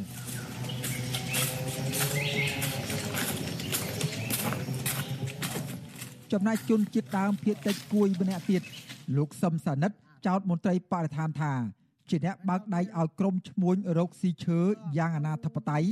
[6.33, 8.63] ចំណែកជនជាតិដើមភាគតិចគួយម្នាក់ទៀត
[9.17, 9.93] លោកសឹមសានិត
[10.27, 11.53] ចោតមន្ត្រីបរិស្ថានថា
[12.11, 14.61] ជាអ្នកបើកដៃឲ្យក្រុមឈ្មួញរកស៊ីឈើ
[14.99, 15.85] យ៉ាងអនាធបត័យ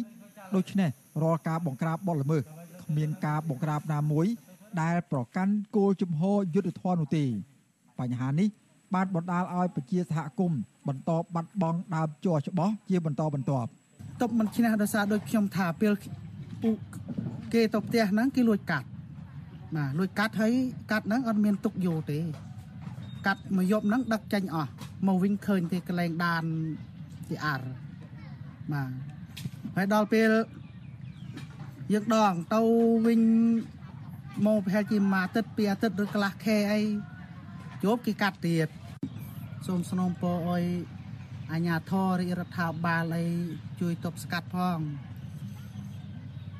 [0.54, 0.90] ដូច្នេះ
[1.22, 2.42] រាល់ការបង្ក្រាបបទល្មើស
[2.82, 4.26] គ្មានការបង្ក្រាបណាមួយ
[4.82, 7.24] ដែលប្រកាន់គោលជំហរយុទ្ធធម៌នោះទេ
[8.00, 8.48] បញ្ហានេះ
[8.94, 13.68] បានបណ្ដាលឲ្យប្រជាសហគមន៍បន្តបាត់បង់ដើមជ័រច្បោះជាបន្តបន្ទាប់
[14.22, 15.92] តបមិនឈ្នះដោយសារដូចខ្ញុំថាពេល
[16.62, 16.76] ពួក
[17.54, 18.88] គេទៅផ្ទះហ្នឹងគេលួចកាត់
[19.76, 20.52] បាទលួចកាត់ហើយ
[20.90, 22.18] កាត់ហ្នឹងអត់មានទុកយោទេ
[23.26, 24.70] កាត់មួយយប់ហ្នឹងដឹកចេញអស់
[25.06, 26.44] មកវិញឃើញទេកលែងដាន
[27.28, 27.62] ជាអារ
[28.72, 28.90] បាទ
[29.76, 30.28] ហើយដល់ពេល
[31.92, 32.60] យើងដងទៅ
[33.06, 33.22] វិញ
[34.46, 36.80] មកប្រហែលជាមួយអាទិត្យពីរអាទិត្យឬកន្លះខែអី
[37.82, 38.68] ជប់គេកាត់ទៀត
[39.66, 40.64] សូមស្នើពរឲ្យ
[41.52, 43.24] អាជ្ញាធររាជរដ្ឋាភិបាលអី
[43.80, 44.78] ជួយទប់ស្កាត់ផង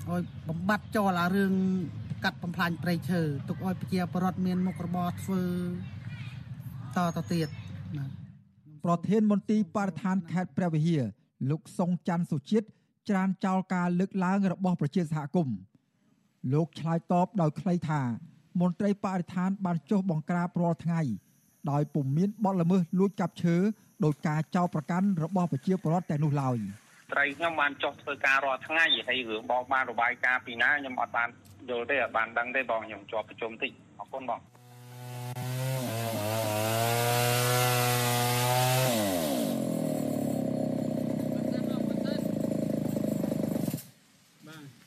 [0.08, 1.52] ឲ្យបំបត្តិចោលអារឿង
[2.24, 5.42] កាត់បំផ្លាញព្រៃឈើទុកឲ្យប្រជាពលរដ្ឋមានមុខរបរធ្វើ
[6.96, 7.48] តទៅទៀត
[7.96, 8.10] បាទ
[8.84, 11.02] ប្រធានមន្ទីរបរិស្ថានខេត្តព្រះវិហារ
[11.50, 12.68] លោកសុងច័ន្ទសុជាតិ
[13.08, 15.56] ច្រានចោលការលើកឡើងរបស់ប្រជាសហគមន៍
[16.52, 18.02] លោកឆ្លើយតបដោយខ្លីថា
[18.60, 21.00] មន្ត្រីបរិស្ថានបានចុះបង្ក្រាបរាល់ថ្ងៃ
[21.70, 23.56] ដោយពុំមានបទល្មើសលួចកាប់ឈើ
[24.04, 26.56] ដោយការចោទប្រកាន់របស់ប្រជាពលរដ្ឋតែនោះឡើយ
[27.12, 31.28] ត្រីខ្ញុំបានចុះធ្វើការរាល់ថ្ងៃហើយរឿងបងបានរបាយការណ៍ពីណាខ្ញុំអត់បាន
[31.70, 34.40] យល់ទេអត់បានដឹងទេបងខ្ញុំជាប់ប្រជុំតិចអរគុណបង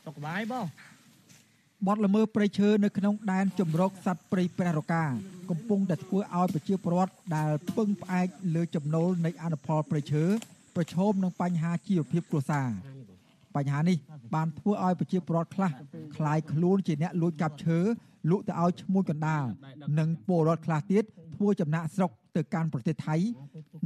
[0.06, 0.67] សុខ បាយបង
[1.87, 5.05] បទល្មើសព្រៃឈើនៅក្នុងដែនជំរកសត្វព្រៃព្រះរកា
[5.51, 10.25] កំពុងតែធ្វើឲ្យប្រជាពលរដ្ឋដែលពឹងផ្អែកលើចំណូលនៃអនុផលព្រៃឈើ
[10.77, 12.69] ប្រឈមនឹងបញ្ហាជីវភាពគ្រួសារ
[13.57, 13.99] បញ្ហានេះ
[14.35, 15.71] បានធ្វើឲ្យប្រជាពលរដ្ឋខ្លះ
[16.17, 17.79] คลายខ្លួនជាអ្នកលួចកាប់ឈើ
[18.31, 19.45] លក់ទៅឲ្យឈ្មួញកណ្ដាល
[19.99, 21.05] និងពលរដ្ឋខ្លះទៀត
[21.37, 23.17] ធ្វើចំណាក់ស្រុកទៅកាន់ប្រទេសថៃ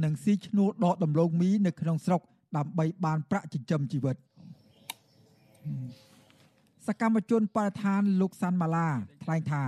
[0.03, 2.21] និងស៊ីឈ្នួលដកដំឡូងមីនៅក្នុងស្រុក
[2.57, 4.15] ដើម្បីបានប្រាក់ចិញ្ចឹមជីវិត
[6.86, 8.88] សកម្មជនបរិស្ថានលោកសាន់ម៉ាឡា
[9.24, 9.62] ថ្លែងថា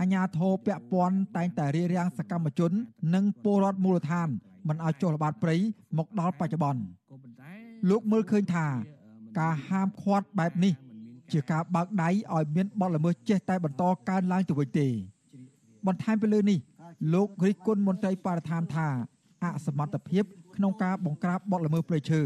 [0.00, 2.72] អាញាធរពាក់ព័ន្ធតែងតែរៀបរៀងសកម្មជន
[3.14, 4.28] និងពលរដ្ឋមូលដ្ឋាន
[4.68, 5.56] មិនឲ្យចុះល្បាតព្រៃ
[5.98, 6.82] មកដល់បច្ចុប្បន្ន
[7.90, 8.66] លោកមើលឃើញថា
[9.38, 10.74] ការហាមឃាត់បែបនេះ
[11.32, 14.88] ជាការបើកដៃឲ្យមានបទល្មើសចេះតែបន្តកើនឡើងទៅវិញទេ
[15.86, 16.58] បន្ថែមពីលើនេះ
[17.14, 18.88] លោករិះគន់មន្ត្រីបរិស្ថានថា
[19.44, 20.24] អសមត្ថភាព
[20.56, 22.20] ក្នុងការបង្ក្រាបបទល្មើសព្រៃឈើ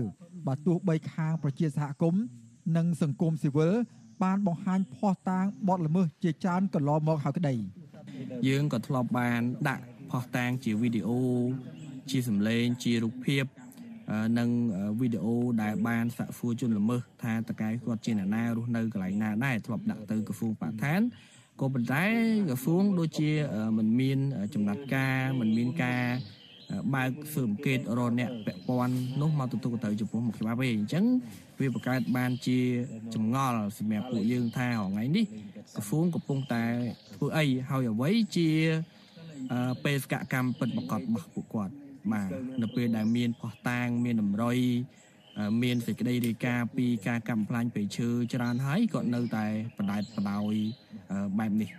[0.47, 2.23] បើទោះបីខាងប្រជាសហគមន៍
[2.77, 3.73] និងសង្គមស៊ីវិល
[4.23, 7.55] បានបង្ហាញភ័ស្តុតាងបទល្មើសជាច្រើនកន្លងមកហើយក្តី
[8.49, 11.21] យើងក៏ធ្លាប់បានដាក់ភ័ស្តុតាងជាវីដេអូ
[12.11, 13.45] ជាសម្លេងជារូបភាព
[14.39, 14.49] និង
[15.01, 21.01] វីដេអូដែលបានសាក់សួរជនល្មើសថាតកែគាត់ជាអ្នកណារស់នៅកន្លែងណាដែរធ្លាប់ដាក់ទៅក្រសួងបរិស្ថាន
[21.61, 22.05] ក៏ប៉ុន្តែ
[22.49, 23.31] ក្រសួងដូចជា
[23.79, 24.19] មិនមាន
[24.55, 26.03] ចំណាត់ការមិនមានការ
[26.95, 31.05] បើកស៊ើបអង្កេតរកអ្នកពាក់ព័ន្ធនោះមកទទួលទៅចំពោះមុខច្បាប់វិញអញ្ចឹង
[31.63, 32.59] វាបង្កើតបានជា
[33.15, 35.25] ចម្ងល់សម្រាប់ពួកយើងថាថ្ងៃនេះ
[35.75, 36.65] ក្រសួងកំពុងតែ
[37.15, 38.49] ធ្វើអីហើយអ្វីជា
[39.85, 41.75] បេសកកម្មពិតប្រកបរបស់ពួកគាត់
[42.13, 42.29] បាទ
[42.63, 44.59] នៅពេលដែលមានផោះតាងមានតម្រុយ
[45.63, 49.47] មានសេចក្តីរាយការណ៍ពីការកំផ្លាញ់ពេឈើច្រើនហើយក៏នៅតែ
[49.79, 50.55] បដែតបដោយ
[51.39, 51.71] បែបនេះ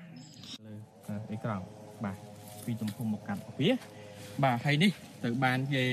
[0.66, 1.66] លើអេក្រង់
[2.04, 2.18] បាទ
[2.66, 3.72] ពីទំហំមកកាត់វា
[4.44, 4.92] បាទហើយនេះ
[5.24, 5.86] ទៅបានគេ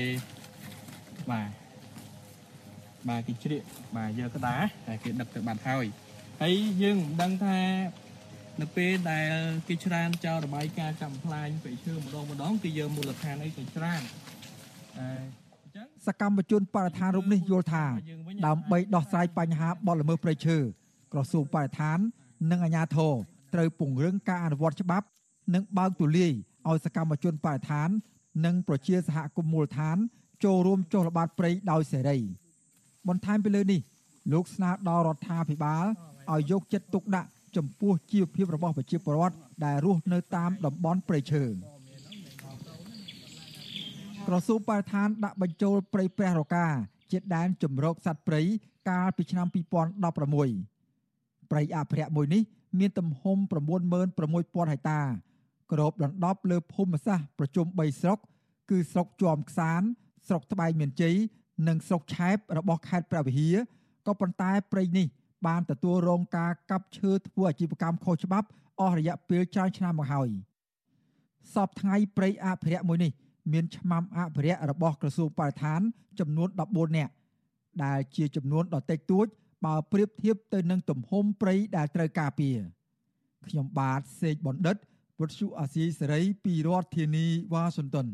[1.31, 1.60] បាទ
[3.09, 3.61] បាទគេជ្រៀក
[3.97, 5.85] បាទយកក្តារតែគេដឹកទៅបាត់ហើយ
[6.41, 7.59] ហើយយើងមិនដឹងថា
[8.61, 9.31] នៅពេលដែល
[9.67, 14.01] គេច្រានចោលរបាយការណ៍កំ pl ាញពេឈើម្ដងម្ដងគេយកមូលដ្ឋានអីទៅច្រាន
[14.99, 15.07] អឺ
[16.07, 17.85] សកម្មជនបរិស្ថានរូបនេះយល់ថា
[18.47, 20.57] ដើម្បីដោះស្រាយបញ្ហាបទល្មើសព្រៃឈើ
[21.13, 21.99] ក្រសួងបរិស្ថាន
[22.51, 23.13] និងអាជ្ញាធរ
[23.53, 25.05] ត្រូវពង្រឹងការអនុវត្តច្បាប់
[25.53, 26.31] និងបើកទូលាយ
[26.69, 27.89] ឲ្យសកម្មជនបរិស្ថាន
[28.45, 29.97] និងប្រជាសហគមន៍មូលដ្ឋាន
[30.43, 32.17] ចូលរួមចុះល្បាតព្រៃដោយសេរី
[33.07, 33.81] បន្ថែមពីលើនេះ
[34.33, 35.85] លោកស្នើដល់រដ្ឋាភិបាល
[36.31, 39.35] ឲ្យយកចិត្តទុកដាក់ចំពោះជីវភាពរបស់ប្រជាពលរដ្ឋ
[39.65, 41.43] ដែលរស់នៅតាមតំបន់ព្រៃឈើ
[44.27, 46.67] ក្រសួងបរិស្ថានដាក់បញ្ចូលព្រៃព្រះរកា
[47.11, 48.41] ជាដែនជំរកសត្វព្រៃ
[48.89, 52.41] កាលពីឆ្នាំ2016ព្រៃអភិរក្សមួយនេះ
[52.79, 53.37] មានទំហំ
[54.03, 55.01] 96000ហិកតា
[55.71, 58.19] គ្របដណ្ដប់លើភូមិសាស្ត្រប្រជុំ3ស្រុក
[58.69, 59.81] គឺស្រុកជាំខ្សាន
[60.27, 61.15] ស្រុកត្បែងមានជ័យ
[61.67, 63.55] និងស្រុកឆែបរបស់ខេត្តព្រះវិហារ
[64.07, 65.07] ក៏ប៉ុន្តែព្រៃនេះ
[65.47, 68.47] បានទទួលរងការកាប់ឈើធ្វើអាជីវកម្មខុសច្បាប់
[68.79, 70.29] អស់រយៈពេលច្រើនឆ្នាំមកហើយ
[71.53, 73.11] សពថ្ងៃព្រៃអភិរក្សមួយនេះ
[73.53, 75.81] មានឆ្មាំអភិរក្សរបស់ក្រសួងបរិស្ថាន
[76.19, 77.11] ចំនួន14នាក់
[77.83, 79.27] ដែលជាចំនួនដ៏តិចតួច
[79.65, 82.57] បើប្រៀបធៀបទៅនឹងទំហំព្រៃដែលត្រូវការពារ
[83.47, 84.77] ខ្ញុំបាទសេកបណ្ឌិត
[85.19, 88.07] វុទ្ធុអាស៊ីសេរីពីរដ្ឋធានីវ៉ាស៊ីនតោន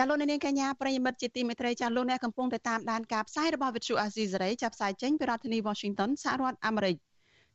[0.00, 6.96] ចាលោកនាងកញ្ញាប្រិយមិត្តជាទីមេត្រីចាលោកអ្នកកំពុងតែតាមដានការផ្សាយរបស់វិទ្យុអាស៊ីសេរីចាប់ផ្សាយចេញពីរដ្ឋធានី Washington សហរដ្ឋអាមេរិក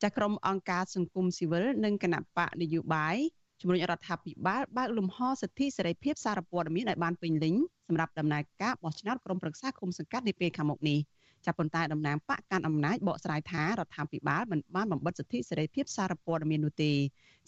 [0.03, 3.15] ចាក្រុមអង្គការសង្គមស៊ីវិលនិងគណៈបកនយោបាយ
[3.61, 7.55] ជំរុញរដ្ឋាភិបាលបើកលំហសិទ្ធិសេរីភាពសារព័ត៌មានឲ្យបានពេញលេញ
[7.87, 10.99] សម្រាប់ដំណើរការបោះឆ្នោតក្រុមប្រឹក្សាគុំសង្កាត់នាពេលខាងមុខនេះ
[11.45, 16.91] ចាប់ប៉ុន្តែតំណាងបកកាន់អំណាចបកស្រាយថារដ្ឋាភិបាលមិនបានបំបិទសិទ្ធិសេរីភាពសារព័ត៌មាននោះទេ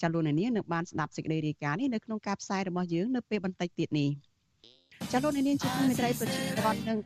[0.01, 4.11] ចាលោកនាងនឹងបានស្ដាប់សេចក្តីរាយការណ៍នេះនៅក្នុងការផ្សាយរបស់យើងនៅពេលបន្តិចទៀតនេះ។
[5.11, 6.99] ចាលោកនាងជាទីមេត្រីប្រជាពលរដ្ឋនឹង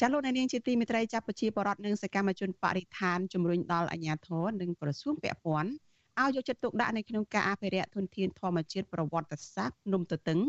[0.00, 5.70] ចាលោកនាងជាទីមេត្រីចាប់ប្រជាពលរដ្ឋនិងសកម្មជនបរិស្ថានជំរុញដល់អាជ្ញាធរនិងក្រសួងពាក់ព័ន្ធ
[6.20, 10.40] ឲ្យយកចិត្តទុកដាក់នៅក្នុងការអភិរក្សធនធានធម្មជាតិប្រវត្តិសាស្ត្រភ្នំទទឹង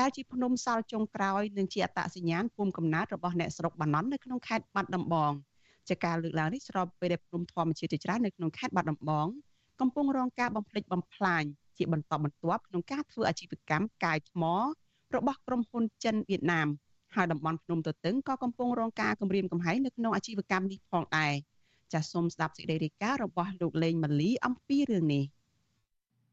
[0.00, 5.32] ដែលជាភ្នំសល់ចុងក្រោយនិងជាអត្តសញ្ញាណភូមិកំណើតរបស់អ្នកស្រុកបាណន់នៅក្នុងខេត្តបាត់ដំបង
[5.88, 9.26] ជាការលើកឡើងនេះស្របពេលដែលភ្នំធម្មជាតិជាច្រើននៅក្នុងខេត្តបាត់ដំបង
[9.80, 11.42] កំពុងរងការបំផ្លិចបំផ្លាញ
[11.76, 14.44] ជាបន្តបន្ទាប់ក្នុងការធ្វើអាជីវកម្មកាយថ្ម
[15.14, 16.68] របស់ក្រុមហ៊ុនចិនវៀតណាម
[17.14, 21.32] ហើយតំបន់ភ្នំទទឹងក៏កំពុងរងការគំរាមកំហែងនៅក្នុងអាជីវកម្មនេះផងដែរ
[21.92, 25.24] ចាសសូមស្ដាប់សេចក្តីរាយការណ៍របស់លោកលេងម៉ាលីអំពីរឿងនេះ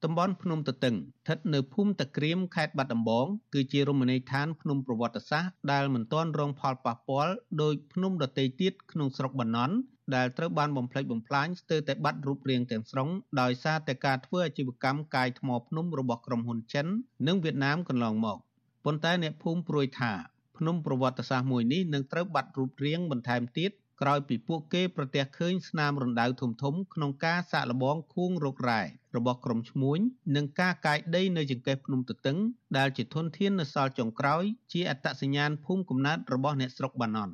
[0.03, 9.75] តំបន់ភ្នំទទឹងស្ថិតនៅភូមិតាក្រៀមខេត្តបាត់ដំបងគឺជារមណីយដ្ឋានភ្នំប្រវត្តិសាស្ត្រដែលមិនទាន់រងផលប៉ះពាល់ដោយភ្នំដទៃទៀតក្នុងស្រុកបាណន់
[10.15, 13.09] ដែលត្រូវបានបំផ្លិចបំផ្លាញស្ទើរតែបាត់រូបរាងទាំងស្រុង
[13.41, 16.87] ដោយសារតែការធ្វើអាជីវកម្មកាយថ្មភ្នំរបស់ក្រុមហ៊ុនចិន
[17.27, 18.39] និងវៀតណាមកន្លងមក។
[18.85, 20.13] ប៉ុន្តែអ្នកភូមិព្រួយថា
[20.57, 23.71] ភ្នំប្រវត្តិសាស្ត្រមួយនេះនឹងត្រូវបាត់រូបរាងបន្ថែមទៀត
[24.01, 28.81] ក្រោយពីពួកគេប្រទះឃើញស្នាមរណ្ដៅធំធំក្នុងការសាកល្បងខួងរករ៉ែ
[29.15, 29.99] របស់ក្រុមឈ្មួញ
[30.35, 32.37] និងការកាយដីនៅចង្កេះភ្នំទទឹង
[32.77, 37.33] ដែលជាធនធាននៅសល់ចុងក្រោយជាអត្តសញ្ញាណភូមិកំណើតរបស់អ្នកស្រុកបាណន់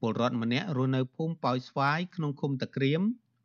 [0.00, 3.02] ពលរដ្ឋម្នាក់រស់នៅភូមិប៉ោយស្វាយក្នុងឃុំតាក្រៀម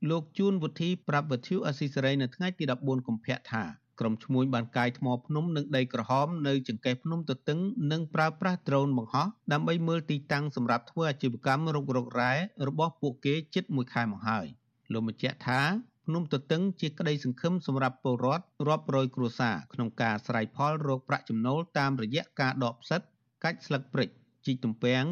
[0.09, 3.63] លោកជួនវុធីប្រាប់វិទ្យុអស៊ីសេរីនៅថ្ងៃទី14កុម្ភៈថា
[3.99, 7.59] ក្រុមឈ្មួញបានកាយថ្មភ្នំនិងដីក្រហមនៅចង្កេះភ្នំទទឹង
[7.91, 12.33] និងប្រើប្រាស់ដ្រូនបង្ហោះដើម្បីមើលទីតាំងសម្រាប់ធ្វើអាជីវកម្មរុករករ៉ែ
[12.67, 14.45] របស់ពួកគេជិត1ខែមកហើយ
[14.91, 15.61] លោកបញ្ជាក់ថា
[16.05, 23.01] ភ្នំទទឹងជាក្តីសង្ឃឹមសម្រាប់ពលរដ្ឋរាប់រយគ្រួសារក្នុងការស្រ័យផលរកប្រាក់ចំណូលតាមរយៈការដកផ្សិត
[23.43, 24.09] កាច់ស្លឹកព្រិច
[24.45, 25.05] ជីកទំពាំង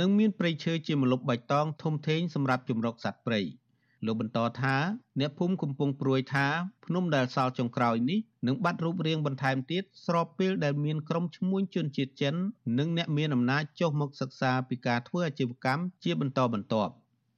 [0.00, 3.40] និងមានព្រៃឈើជាម្លប់បៃតងធំធេងសម្រាប់ជំរកសត្វព្រៃ។
[4.06, 4.76] លោកបន្តថា
[5.20, 6.46] អ្នកភូមិកំពុងព្រួយថា
[6.84, 12.34] ភ្នំដែលសល់ចុងក្រោយនេះនឹងបាត់រូបរាងបន្ថែមទៀតស្របពេលដែលមានក្រុមឈ្មួញជនជាតិចិន
[12.78, 16.94] និងអ្នកមានអំណាចចុះមកសិក្សាពីការធ្វើអាជីវកម្មជាបន្តបន្ទាប់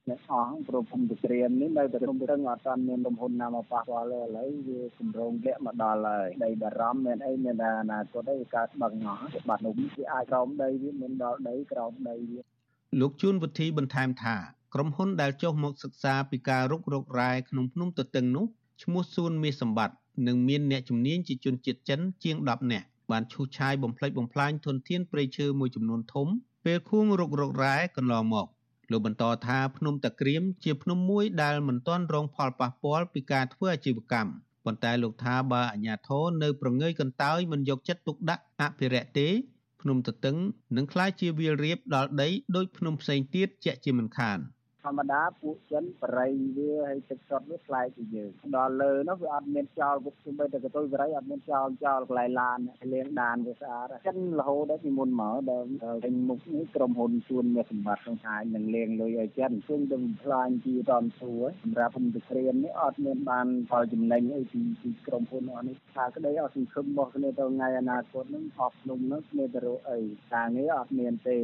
[0.09, 12.39] អ្នកអស់ព្រោះភូមិទក្រៀមនេះនៅតែរំរឹងអត់ទាន់មានលំហ៊ុនណាមកប៉ះពាល់ទេឥឡូវវាគម្រោងលាក់មកដល់ហើយដីបារម្ភមានអីមានតែអនាគតអីកើតបឹងអស់បាត់នោះវាអាចក្រោមដីវាមិនដល់ដីក្រោមដីវា
[12.99, 14.35] លោកជួនវុធីបន្ថែមថា
[14.73, 18.45] ក្រុមហ៊ុនដែលចុះមកសិក្សាពីការរុករករ៉ែក្នុងភ្នំទទឹងនោះ
[18.83, 19.95] ឈ្មោះសួនមាសសម្បត្តិ
[20.27, 26.27] និងមានអ្នកជំនាញជាជនជាតិចិនជាង10នាក់បានឈូសឆាយបំផ្លិចបំផ្លាញធនធានព្រៃឈើមួយចំនួនធំ
[26.65, 28.47] ពេលខួងរុករករ៉ែកន្លងមក
[28.91, 34.31] លោកបន្តថាភ្នំតាក្រៀមជាភ្នំមួយដែលមិនទាន់រងផលប៉ះពាល់ពីការធ្វើអាជីវកម្ម
[34.65, 39.29] ប៉ុន្តែលោកថាបើអាជ្ញាធរនៅប្រងើយកន្តើយមិនយកចិត្តទុកដាក់អភិរក្សទេ
[39.81, 40.37] ភ្នំទទឹង
[40.77, 44.56] នឹងក្លាយជាវាលរៀបដល់ដីដោយភ្នំផ្សេងទៀតជាក់ជាមិនខាន។ធ
[44.89, 52.59] ម្មតាពួកចិនបរិយវាហើយទឹកសុតវាខ្លាយពីយើងដល់លើនោះវាអត់មានចោលពុកជុំបីតែកតុយបរិយអត់មានចោលចោលកន្លែងឡាន
[52.93, 55.67] លាងដានវាស្អាតចិនរហូតដល់ពីមុនមកដល់
[56.03, 69.99] ពេញមុខនេះក្រុមហ៊ុនជួនមានសម្បត្តិក្នុងហាយនឹងលាងលុយឲ្យចិនជុំទៅបំផ្លាញជាតំសួរសម្រាប់ភូមិក្រៀមនេះអត់មានបានផលចំណេញអីពីពីក្រុមហ៊ុនអស់នេះថាក្តីអត់សង្ឃឹមរបស់គ្នាទៅថ្ងៃអនាគតនឹងអស់ភ្នំនោះគ្នាទៅរកអី
[70.33, 71.37] ការងារអត់មានទេ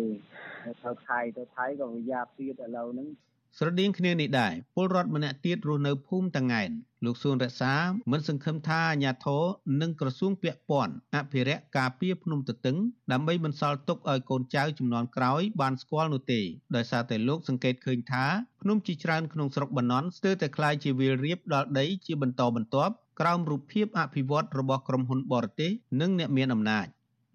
[0.84, 3.08] ទៅថៃទៅថៃក៏វាយ៉ាប់ទៀតឥឡូវហ្នឹង
[3.57, 6.71] ស្រដៀងគ្នានេះដែរពលរដ្ឋម្នាក់ទៀតរស់នៅភូមិតងែន
[7.05, 7.75] លោកសួនរក្សា
[8.13, 9.45] មិនសង្ឃឹមថាអាជ្ញាធរ
[9.81, 12.77] និងក្រសួងពាក់ព័ន្ធអភិរក្សការពារភ្នំទទឹង
[13.13, 16.41] ដើម្បីបន្សល់ទុកឲ្យកូនចៅជំនាន់ក្រោយបានស្គាល់នោះទេ
[16.77, 18.25] ដោយសារតែលោកសង្កេតឃើញថា
[18.63, 25.71] ភ្នំជាច្រើនក្នុងស្រុកបាណន់ស្ទើរតែคล้ายជាវាលរៀបដល់ដីជាបន្តបន្ទាប់ក្រោមរូបភាពអភិវឌ្ឍរបស់ក្រុមហ៊ុនបរទេស
[26.01, 26.87] និងអ្នកមានអំណាច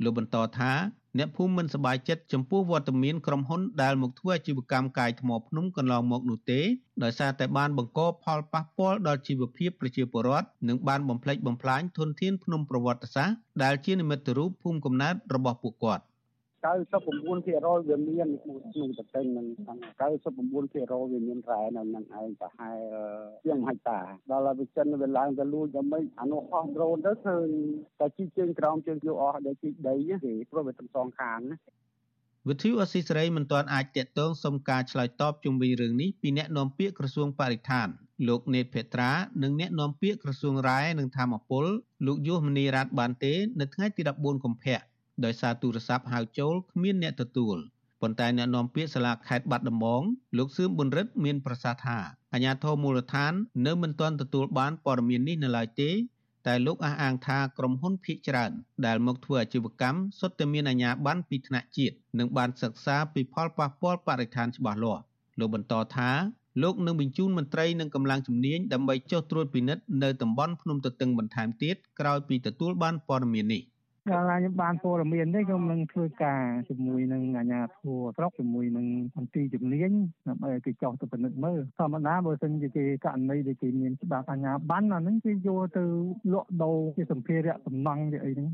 [0.03, 0.71] លោកបន្តថា
[1.18, 6.60] អ្នកភូមិមិនសប្បាយចិត្តចំពោះវត្តមានក្រុមហ៊ុនដែលមកធ្វើអាជីវកម្មកាយថ្មភ្នំកន្លងមកនោះទេ
[7.02, 16.02] ដោយសារតែបានបង្កផលប៉ះពាល់ដល់ជីវភាពប្រជាពលរដ្ឋនិងបានបំផ្លិចបំផ្លាញធនធានភ្នំប្រវត្តិសាស្ត្រដែលជានិមិត្តរូបភូមិកំណើតរបស់ពួកគាត់
[16.62, 19.46] 99%វាមានក្នុងប្រទេសនឹង
[20.30, 22.78] 99%វាមានរ៉ែនៅនឹងឯងប្រហែល
[23.44, 24.00] ជាងហិកតា
[24.30, 27.46] ដល់ហើយវាចិនវាឡើងទៅលួចដល់មិនអានោះអស់ដ្រូនទៅឃើញ
[28.00, 29.94] តែជីជើងក្រោមជើងយកអស់ដែលជីដី
[30.24, 31.56] ទេព្រោះវាទាំងសងខាងណា
[32.48, 37.88] វិទ្យុអស៊ីសេរីមិនទាន់អាចតាក់ទងសុំការឆ្លើយតបជុំវិញរឿងនេះពីអ្នកនាំពាក្យក្រសួងបរិស្ថាន
[38.28, 41.64] លោកនេតភេត្រានិងអ្នកនាំពាក្យក្រសួងរាយនិងធម្មពល
[42.06, 44.78] លោកយុសមនីរ៉ាតបានទេ នៅថ្ងៃទី14កុម្ភៈ
[45.24, 47.56] ដោយសារទូរស័ព្ទហៅចូលគ្មានអ្នកទទួល
[48.00, 50.02] ប៉ុន្តែអ្នកនាំពាក្យសាលាខេត្តបាត់ដំបង
[50.38, 51.98] លោកសឿមប៊ុនរិទ្ធមានប្រសាសន៍ថា
[52.32, 53.32] អាជ្ញាធរមូលដ្ឋាន
[53.66, 55.90] នៅមិនទាន់ទទួលបានព័ត៌មាននេះនៅឡើយទេ
[56.46, 58.52] តែលោកអះអាងថាក្រុមហ៊ុនភៀកច្រើន
[58.86, 65.02] ដែលមកធ្វើអាជីវកម្មសុទ្ធតែមានអាជ្ញាប័ណ្ណពីថ្នាក់ជាតិនិងបានសិក្សាពីផលប៉ះពាល់បរិស្ថានច្បាស់លាស់
[65.38, 66.10] លោកបន្តថា
[66.62, 73.62] លោកនឹងបញ្ជូនមន្ត្រីនិងកម្លាំងជំនាញដើម្បីចុះត្រួតពិនិត្យនៅតំបន់ភ្នំទទឹងបន្ថែមទៀតក្រោយពីទទួលបានព័ត៌មាននេះ។
[74.10, 78.86] កាលខ្ញុំបានព័ត៌មាននេះខ្ញុំនឹងធ្វើការជាមួយនឹងអាជ្ញាធរស្រុកជាមួយនឹង
[79.16, 79.90] មន្ទីរជំនាញ
[80.28, 85.84] ដើម្បីឲ្យគេចោះទៅពិនិត្យមើលធម្មតាបើសិនជាគេករណីដែលគេមានច្បាប់អាជ្ញាប័ណ្ណអាហ្នឹងគេយកទៅ
[86.32, 88.48] លក់ដូរជាសម្ភារៈសំណង់ជាអីហ្នឹង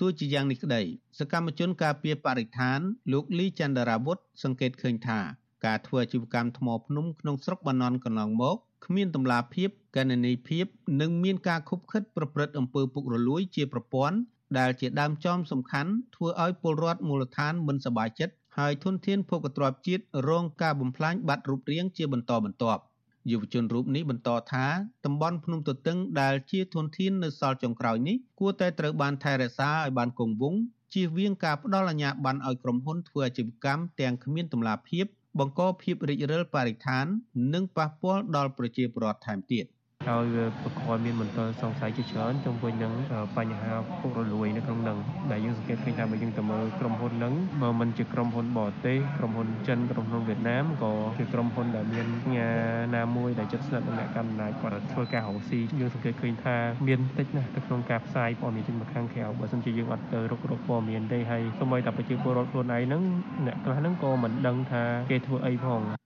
[0.00, 0.82] ទោះជាយ៉ាងនេះក្តី
[1.18, 2.78] សកម្មជនការពារបរិស្ថាន
[3.12, 5.20] លោកលីចន្ទរាវុធសង្កេតឃើញថា
[5.66, 8.56] ការធ្វើអាជីវកម្មថ្មភ្នំក្នុងស្រុកបាណន់កន្លងមក
[8.86, 10.66] គ្មានតម្លាភាពកណន័យភាព
[11.00, 14.18] និងមានការខុបខិតប្រព្រឹត្តអំពើពុករលួយជាប្រព័ន្ធ
[14.58, 22.82] ដែលជាដើមចមសំខាន់ធ្វើឲ្យពលរដ្ឋមូលដ្ឋានមិនសប្បាយចិត្តហើយធនធានភោគទ្រព្យជាតិរងការបំផ្លាញបាត់រូបរាងជាបន្តបន្ទាប់
[23.30, 24.66] យុវជនរូបនេះបន្តថា
[25.04, 30.60] តំបន់ភ្នំទទឹងដែលជាធនធាននៅសល់ចុងក្រោយនេះគួរតែត្រូវបានថែរក្សាឲ្យបានគង់វង្ស
[30.94, 35.06] ជៀសវាងការផ្ដល់អាជ្ញាប័ណ្ណឲ្យក្រុមហ៊ុនធ្វើអាជីវកម្មទាំងគ្មានតម្លាភាព
[35.38, 37.06] បង្កភាពរិចរិលបរិស្ថាន
[37.54, 39.64] និងប៉ះពាល់ដល់ប្រជាពលរដ្ឋថែមទៀត។
[40.08, 42.92] ហើយវាប្រកបមានមន្ទិលសង្ស័យជាច្រើនជុំវិញនឹង
[43.36, 44.98] បញ្ហាពុករលួយនៅក្នុងនឹង
[45.32, 52.48] ដែលយើងសង្កេតឃើញថាបើយើងទៅមើលក្រុមហ៊ុនហ្នឹងបើមិនជាក្រុមហ៊ុនបរទេសក្រុមហ៊ុនចិនក្រុមហ៊ុនវៀតណាមក៏ជាក្រុមហ៊ុនដែលមានផ្ញើ
[52.96, 56.56] ណាមួយដែលជិតស្និទ្ធនឹងអ្នកកាន់អំណាចគាត់ធ្វើការរកស៊ីយើងសង្កេតឃើញថា
[56.88, 63.02] មានតិចណាស់នៅក្នុងការផ្សាយព័ត៌មានចេញមកខាងក្រៅបើមិនជាយើងអត់ទៅរករកព័ត៌មានទេហើយសូម្បីតែប្រជាពលរដ្ឋខ្លួនឯងហ្នឹង
[63.46, 65.99] អ្នកខ្លះហ្នឹងក៏មិនដឹងថាគេធ្វើអីផង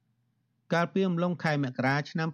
[0.72, 2.28] កាលពីអំឡុងខែមករាឆ្នាំ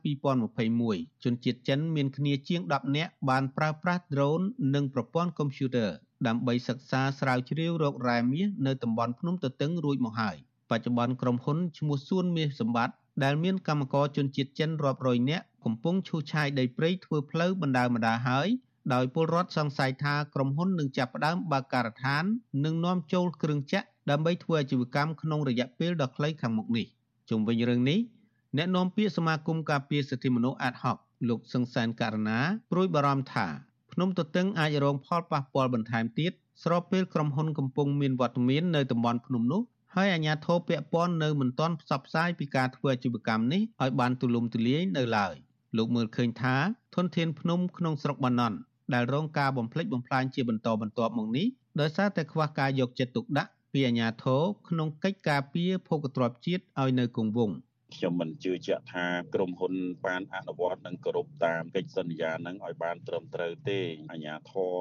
[0.59, 5.91] 2021ជនជាតិចិនមានគ្នាជាង10នាក់បានប្រើប្រាស់ drone និងប្រព័ន្ធកុំព្យូទ័រ
[6.27, 10.37] ដើម្បីសិក្សាស្រាវជ្រាវរករ៉ែមាសនៅតំបន់ភ្នំទទឹងរួចមកហើយ
[10.71, 18.49] បច្ចុប្បន្នក្រុមហ៊ុនឈ្មោះសួនមាសសម្បត្តិដែលមានកម្មករជនជាតិចិនរាប់រយនាក់កំពុងឈូសឆាយដីព្រៃធ្វើផ្លូវបណ្ដាបណ្ដាហើយ
[18.95, 22.25] ដោយពលរដ្ឋសង្ស័យថាក្រុមហ៊ុននឹងចាប់ផ្ដើមបើកការដ្ឋាន
[22.65, 26.87] និងនាំចូលគ្រឿងចក្រដើម្បីធ្វើអាជីវកម្មក្នុងរយៈពេលដ៏ខ្លីខាងមុខនេះ
[27.29, 27.99] ជុំវិញរឿងនេះ
[28.57, 30.97] អ្នកនាំពាក្យសមាគមការពារសិទ្ធិមនុស្សអាតហុក
[31.29, 32.39] លោកសង្សានករណា
[32.71, 33.47] ព្រួយបារម្ភថា
[33.93, 36.33] ភ្នំទទឹងអាចរងផលប៉ះពាល់បន្ថែមទៀត
[36.65, 39.63] ស្របពេលក្រុមហ៊ុនកំពុងមានវត្តមាននៅតំបន់ភ្នំនោះ
[39.95, 45.35] ហើយអាជ្ញាធរពាក់ព័ន្ធនៅមិនទាន់ផ្សព្វផ្សាយពីការធ្វើអាជីវកម្មនេះឲ្យបានទូលំទូលាយនៅឡើយ
[45.77, 46.57] លោកមើលឃើញថា
[46.95, 48.57] ធនធានភ្នំក្នុងស្រុកបាណន់
[48.95, 51.47] ដែលរងការបំផ្លិចបំផ្លាញជាបន្តបន្ទាប់មកនេះ
[51.81, 57.57] ដោយសារតែខ្វះការយកចិត្តទុកដាក់ពីអាជ្ញាធរក្នុងកិច្ចការពារភោគទ្រព្យជាតិឲ្យនៅគង់វង្ស
[57.97, 59.75] ខ្ញុំមិនជឿជាក់ថាក្រុមហ៊ុន
[60.07, 63.81] បានអនុវត្តនិងគោរពតាមកិច្ចសន្យានឹងឲ្យបានត្រឹមត្រូវទេ
[64.13, 64.75] អាជ្ញាធរ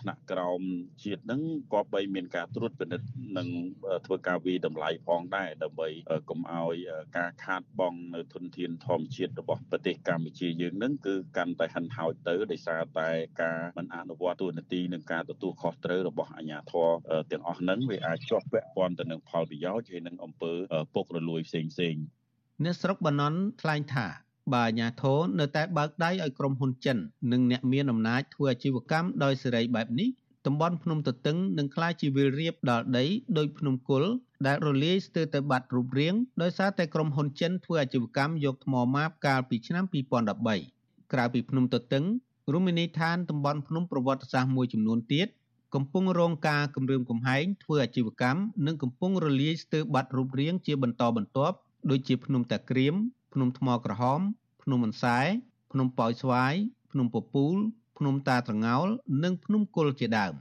[0.00, 0.60] ថ្នាក់ក្រោម
[1.04, 1.42] ជាតិនឹង
[1.72, 3.48] ក៏បីមានការត្រួតពិនិត្យនិង
[4.06, 5.88] ធ្វើការវិតម្លៃផងដែរដើម្បី
[6.30, 6.76] កុំឲ្យ
[7.18, 13.10] ការខាតបង់នៅធនធានធម្មជាតិរបស់ប្រទេសកម្ពុជាយើងនឹងគឺកាន់តែហិនហោចទៅដោយសារតែ
[13.42, 16.88] ការមិនអនុវត្តទូនាទីនិងការទទួលខុសត្រូវរបស់អាជ្ញាធរ
[17.32, 20.52] ទាំងអស់ហ្នឹងវាអាចជាប់ពាក់ព័ន្ធទៅនឹងផលប្រយោជន៍ហើយនឹងអំពើ
[20.94, 21.96] ពុករលួយផ្សេងផ្សេង
[22.64, 24.06] អ្នកស្រុកបាណន់ថ្លែងថា
[24.52, 26.96] បើអាញាធរនៅតែបើកដៃឲ្យក្រុមហ៊ុនចិន
[27.32, 30.08] និងអ្នកមានអំណាចធ្វើអាជីវកម្មដោយសេរីបែបនេះ
[30.46, 33.04] តំបន់ភ្នំទទឹងនឹងក្លាយជាវាលរៀបដល់ដី
[33.38, 34.04] ដោយភ្នំគុល
[34.46, 39.84] ដែលរលាយស្ទើរតែបាត់រូបរាងដោយសារតែក្រុមហ៊ុនចិនធ្វើអាជីវកម្មយកថ្មម៉ាបកាលពីឆ្នាំ
[40.48, 42.04] 2013ក្រៅពីភ្នំទទឹង
[42.52, 45.28] រមណីយដ្ឋានតំបន់ភ្នំប្រវត្តិសាស្ត្រមួយចំនួនទៀត
[45.74, 51.56] កំពុងរងការគំរាមកំហែងធ្វើអាជីវកម្មនិងកំពុងរលាយស្ទើរបាត់រូបរាងជាបន្តបន្ទាប់
[51.89, 52.95] ដូចជាភ្នំតាក្រៀម
[53.33, 54.21] ភ្នំថ្មក្រហម
[54.63, 55.19] ភ្នំអន្សែ
[55.71, 56.53] ភ្នំប៉ោយស្វាយ
[56.91, 57.55] ភ្នំពពូល
[57.97, 58.87] ភ្នំតាត្រងោល
[59.23, 60.33] និងភ្នំគុលជាដើម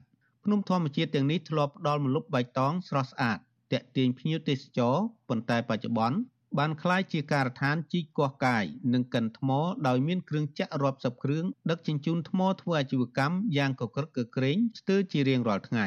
[0.45, 3.39] ភ្នំធម្មជាតិទាំងនេះធ្លាប់ផ្ដល់ម្លប់បៃតងស្រស់ស្អាត
[3.73, 4.97] តាក់ទាញភ្ញៀវទេសចរ
[5.29, 6.19] ប៉ុន្តែបច្ចុប្បន្ន
[6.59, 9.51] បានคล้ายជាការដ្ឋានជីកកោះកាយនិងកិនថ្ម
[9.89, 15.87] ដោយមានគ្រឿងចាក់រាប់សិបគ្រឿងដឹកជញ្ជូនថ្មធ្វើអាជីវកម្មយ៉ាងកក្រឹកកក្រែងស្ទើរជារៀងរាល់ថ្ងៃ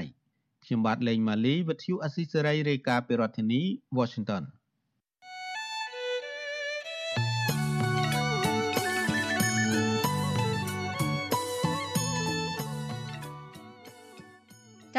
[0.66, 3.62] ខ្ញុំបាទលេងម៉ាលីវិទ្យុអស៊ីសេរីរាយការណ៍ពីរដ្ឋធានី
[3.98, 4.44] Washington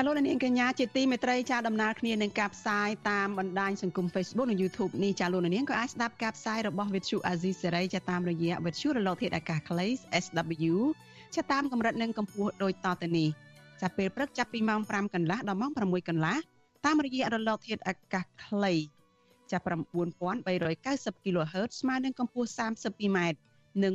[0.02, 9.88] ចាលោកនាងកញ្ញាជាទីមេត្រីចាដំណើរគ្នានឹងការផ្សាយតាមបណ្ដាញសង្គម Facebook និង YouTube នេះចាលោកនាងក៏អាចស្ដាប់ការផ្សាយរបស់ Vithu Azizi Serai ចាតាមរយៈ Vithu រលកធាតុអាកាសខ្លី
[10.24, 10.74] SW
[11.36, 13.30] ចាតាមកម្រិតនិងកម្ពស់ដូចតទៅនេះ
[13.82, 16.38] ចាពេលព្រឹកចាប់ពីម៉ោង5កន្លះដល់ម៉ោង6កន្លះ
[16.86, 18.74] តាមរយៈរលកធាតុអាកាសខ្លី
[19.52, 23.20] ចា9390 kHz ស្មើនឹងកម្ពស់ 32m
[23.84, 23.94] និង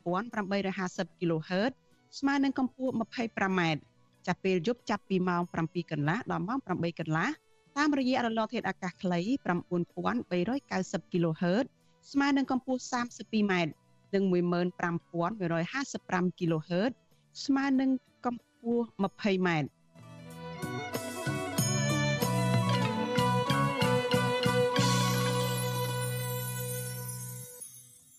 [0.00, 1.72] 11850 kHz
[2.18, 3.62] ស្មើនឹងកម្ពស់ 25m
[4.28, 6.68] ចាប់ពេលយប់ចាប់ពីម៉ោង7កន្លះដល់ម៉ោង8
[7.00, 7.28] កន្លះ
[7.76, 9.20] តាមរយៈរលកធាតុអាកាសខ្លី
[9.96, 11.64] 9390 kHz
[12.12, 13.52] ស្មើនឹងកម្ពស់ 32m
[14.14, 16.92] និង15155 kHz
[17.44, 17.90] ស្មើនឹង
[18.26, 19.48] កម្ពស់ 20m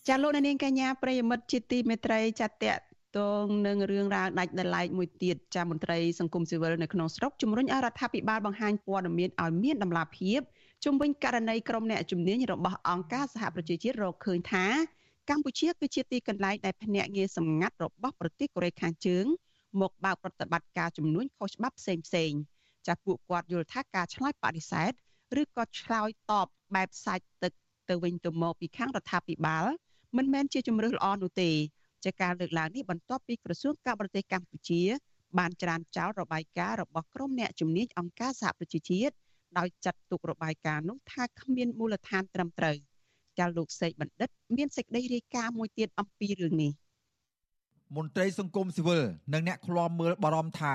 [0.08, 2.80] ចាលោកនាងកញ្ញាប្រិយមិត្តជាទីមេត្រីចាតត
[3.18, 10.40] តងនឹងរឿងរ៉ាវដាច់ដライមួយទៀតចាមន្ត្រីសង្គមស៊ីវិលនៅក្នុងស្រុកជំរុញឲ្យរដ្ឋាភិបាលបង្ហាញព័ត៌មានឲ្យមានដំណាភាព
[10.84, 14.66] ជំវិញករណីក្រុមអ្នកជំនាញរបស់អង្គការសហប្រជាជាតិរកឃើញថា
[15.30, 19.24] កម្ពុជាគឺជាទីកន្លែងដែលភ្នាក់ងារសម្ងាត់របស់ប្រទេសកូរ៉េខាងជើង
[19.80, 22.32] មកបើកប្រតិបត្តិការជំនួញខុសច្បាប់ផ្សេងផ្សេង
[22.86, 24.92] ចាពួកគាត់យល់ថាការឆ្លើយបដិសេធ
[25.40, 27.52] ឬក៏ឆ្លើយតបបែបសាច់ទឹក
[27.88, 29.66] ទៅវិញទៅមកពីខាងរដ្ឋាភិបាល
[30.16, 31.50] មិនមែនជាជំរឿសល្អនោះទេ
[32.04, 34.82] ជាការលើកឡើងនេះបន្ទាប់ពីក្រសួងការបរទេសកម្ពុជា
[35.38, 39.14] បានច្រានចោលរបាយការណ៍របស់ក្រុមអ្នកជំនាញអង្គការសហប្រជាជាតិ
[39.58, 42.76] ដោយចាត់ទុករបាយការណ៍នោះថាគ្មានមូលដ្ឋានត្រឹមត្រូវ
[43.38, 46.72] ចាលោកសេកបណ្ឌិត មានសេចក្តីរាយការណ៍មួយទៀតអំពីរឿងនេះ
[47.96, 49.02] មន្ត្រីសង្គមស៊ីវិល
[49.34, 50.74] និងអ្នកឃ្លាំមើលបារម្ភថា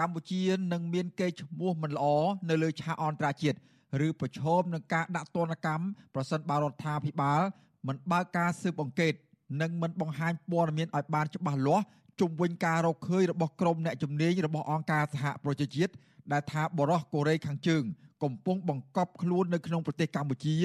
[0.00, 2.06] កម្ពុជានឹងមានកេរ្តិ៍ឈ្មោះមិនល្អ
[2.50, 3.58] នៅលើឆាកអន្តរជាតិ
[4.06, 7.42] ឬប្រឈមនឹងការដាក់ទណ្ឌកម្មប្រសិនបើរដ្ឋាភិបាល
[7.88, 9.14] មិនបើកការស៊ើបអង្កេត
[9.60, 11.84] និងមិនបង្ហាញព័ត៌មានឲ្យបានច្បាស់លាស់
[12.20, 15.92] ជុំវិញការរកឃើញរបស់ក្រុមអ្នកជំនាញរបស់អង្គការសហប្រជាជាតិ
[16.32, 17.82] ដែលថាបរោះកូរ៉េខាងជើង
[18.22, 20.56] កំពុងបង្កប់ខ្លួននៅក្នុងប្រទេសកម្ពុជា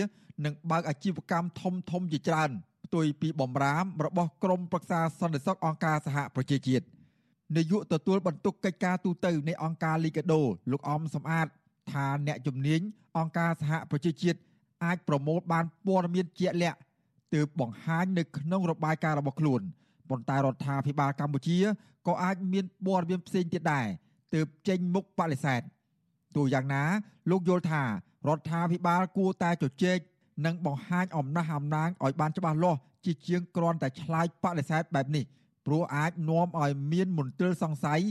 [0.45, 2.49] និងបើកអាជីវកម្មធំធំជាច្រើន
[2.85, 6.85] ផ្ទុយពីបំរាមរបស់ក្រមប្រឹក្សាសន្តិសុខអង្គការសហប្រជាជាតិ
[7.55, 11.47] នាយកទទួលបន្ទុកកិច្ចការទូតនៃអង្គការលីកាដូ លោកអំសំអាត
[11.91, 12.81] ថាអ្នកជំនាញ
[13.17, 14.39] អង្គការសហប្រជាជាតិ
[14.83, 16.79] អាចប្រមូលបានព័ត៌មានជាក់លាក់
[17.33, 19.61] ទើបបង្ហាញនៅក្នុងរបាយការណ៍របស់ខ្លួន
[20.09, 21.59] ប៉ុន្តែរដ្ឋាភិបាលកម្ពុជា
[22.07, 23.87] ក៏អាចមានព័ត៌មានផ្សេងទៀតដែរ
[24.33, 25.61] ទើបចេញមុខបដិសេធ
[26.35, 26.83] ទោះយ៉ាងណា
[27.29, 27.87] លោកយល់ថារ
[28.37, 29.97] ដ្ឋាភិបាលគួរតែជជែក
[30.45, 35.23] និងបង្ហាញអំណះអំណាងឲ្យបានច្បាស់លាស់ជាជាងគ្រាន់តែឆ្លើយបដិសេធបែបនេះ
[35.67, 38.01] ព្រោះអាចនាំឲ្យមានមន្ទិលសង្ស័យ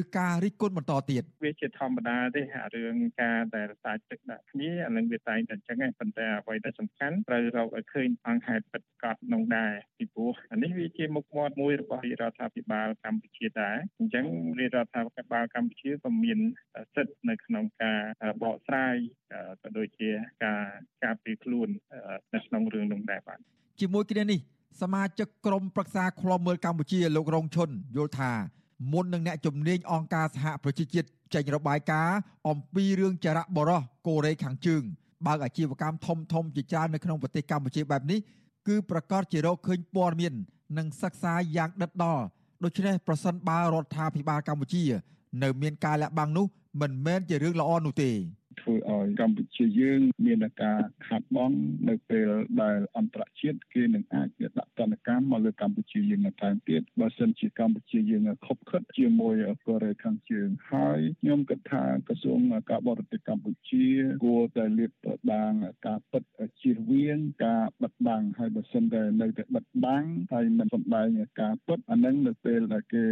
[0.00, 14.24] ឬការរិះគន់បន្តទៀតវាជាធម្មតាទេអារឿងការដែលសាច់ទឹកដាក់គ្នាអានឹងវាតែងតែអញ្ចឹងឯងប៉ុន្តែអ្វីដែលសំខាន់ត្រូវរកឲ្យឃើញអង្គហេតុពិតប្រាកដក្នុងដែរពីព្រោះអានេះវាជាមុខមាត់មួយរបស់រាជរដ្ឋាភិបាលកម្ពុជាដែរអញ្ចឹង
[14.58, 16.38] រាជរដ្ឋាភិបាលកម្ពុជាក៏មាន
[16.94, 18.00] សិទ្ធិនៅក្នុងការ
[18.42, 18.96] បកស្រាយ
[19.62, 20.10] ក៏ដូចជា
[20.44, 20.64] ការ
[21.04, 21.68] ការពារខ្លួន
[22.34, 23.38] នៅក្នុងរឿងនោះដែរបាទ
[23.80, 24.40] ជាមួយគ្នានេះ
[24.80, 28.32] សមាជិកក្រុមប្រឹក្សាឃ្លាំមើលកម្ពុជាលោករងឈុនយល់ថា
[28.92, 32.16] មុននឹងអ្នកជំនាញអង្គការសហប្រជាជាតិចេញរបាយការណ៍
[32.48, 34.82] អំពីរឿងចរៈបរោះកូរ៉េខាងជើង
[35.26, 38.20] បើកអាជីវកម្មធំធំជាច្រើននៅក្នុងប្រទេសកម្ពុជាបែបនេះ
[38.68, 40.32] គឺប្រកាសជារកឃើញព័ត៌មាន
[40.78, 42.24] និងសិក្សាយ៉ាងដិតដល់
[42.64, 44.84] ដូច្នេះប្រសិនបើរដ្ឋាភិបាលកម្ពុជា
[45.42, 46.46] នៅមានការលាក់បាំងនោះ
[46.80, 48.10] មិនមែនជារឿងល្អនោះទេ
[48.60, 51.52] ធ្វើឲ្យកម្ពុជាយើងមានការខាត់បង
[51.88, 52.28] នៅពេល
[52.62, 54.28] ដែលអន្តរជាតិគេនឹងអាច
[54.58, 59.34] ដាក់ទណ្ឌកម្មមកលើកម្ពុជាយើងនៅថែមទៀតបើសិនជាកម្ពុជាយើងខົບខិតជាមួយ
[59.66, 62.38] កូរ៉េខាងជើងហើយខ្ញុំគិតថាក្រសួង
[62.70, 63.86] ការបរទេសកម្ពុជា
[64.24, 65.52] គួរតែលាតត្រដាង
[65.86, 66.22] ការពិត
[66.62, 71.08] ជៀសវាងការបិទបាំងហើយបើសិនតែនៅតែបិទបាំងហើយមិនសម្ដែង
[71.40, 73.04] ការពិតអានឹងនៅពេលដែលគេ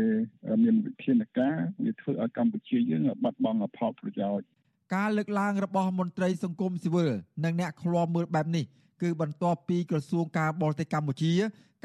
[0.64, 4.46] មានវិធានការវាធ្វើឲ្យកម្ពុជាយើងបាត់បង់ផលប្រយោជន៍
[4.94, 7.10] ការលើកឡើងរបស់មន្ត្រីសង្គមស៊ីវិល
[7.44, 8.64] និងអ្នកឃ្លាំមើលបែបនេះ
[9.02, 11.32] គឺបន្ទាប់ពីក្រសួងការបរទេសកម្ពុជា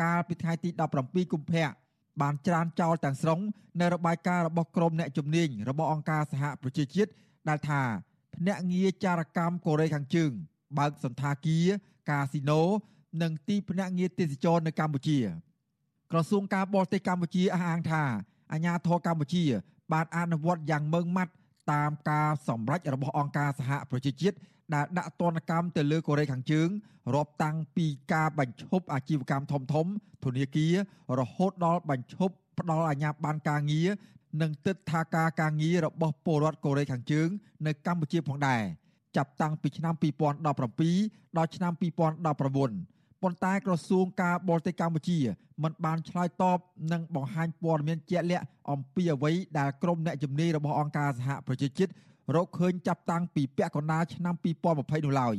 [0.01, 0.69] កាលពីថ្ងៃទី
[1.01, 1.69] 17កុម្ភៈ
[2.21, 3.39] បានច្រានចោលទាំងស្រុង
[3.81, 7.11] នៅរបាយការណ៍របស់ក្រុមអ្នកជំនាញរបស់អង្គការសហប្រជាជាតិ
[7.49, 7.81] ដែលថា
[8.35, 10.31] ភ្នាក់ងារចារកម្មកូរ៉េខាងជើង
[10.77, 11.67] បើកសន្តាគារ
[12.09, 12.61] កាស៊ីណូ
[13.21, 15.19] និងទីភ្នាក់ងារទេសចរនៅកម្ពុជា
[16.11, 18.03] ក្រសួងការបរទេសកម្ពុជាអះអាងថា
[18.51, 19.43] អាជ្ញាធរកម្ពុជា
[19.93, 21.31] បានអនុវត្តយ៉ាងម៉ឺងម៉ាត់
[21.71, 24.35] តាមការសម្រេចរបស់អង្គការសហប្រជាជាតិ
[24.73, 26.67] ដែលដាក់ទណ្ឌកម្មទៅលើកូរ៉េខាងជើង
[27.15, 29.85] រាប់តាំងពីការបញ្ឈប់អាជីវកម្មធំធំ
[30.23, 30.73] ធនាគារ
[31.19, 33.89] រហូតដល់បញ្ឈប់ផ្ដល់អាជ្ញាប័ណ្ណការងារ
[34.41, 37.27] និងទឹកថាការការងាររបស់ពលរដ្ឋកូរ៉េខាងជើង
[37.65, 38.61] នៅកម្ពុជាផងដែរ
[39.17, 41.73] ចាប់តាំងពីឆ្នាំ2017ដល់ឆ្នាំ
[42.37, 45.19] 2019 ប៉ុន្តែក្រសួងការបរទេសកម្ពុជា
[45.63, 46.59] មិនបានឆ្លើយតប
[46.91, 51.91] និងបង្ហាញព័ត៌មានជាក់លាក់អំពីអ្វីដែលក្រុមអ្នកជំនាញរបស់អង្គការសហប្រជាជាតិ
[52.35, 55.35] រកឃើញចាប់តាំងពីពាក់កណ្ដាលឆ្នាំ2020នោះឡើយ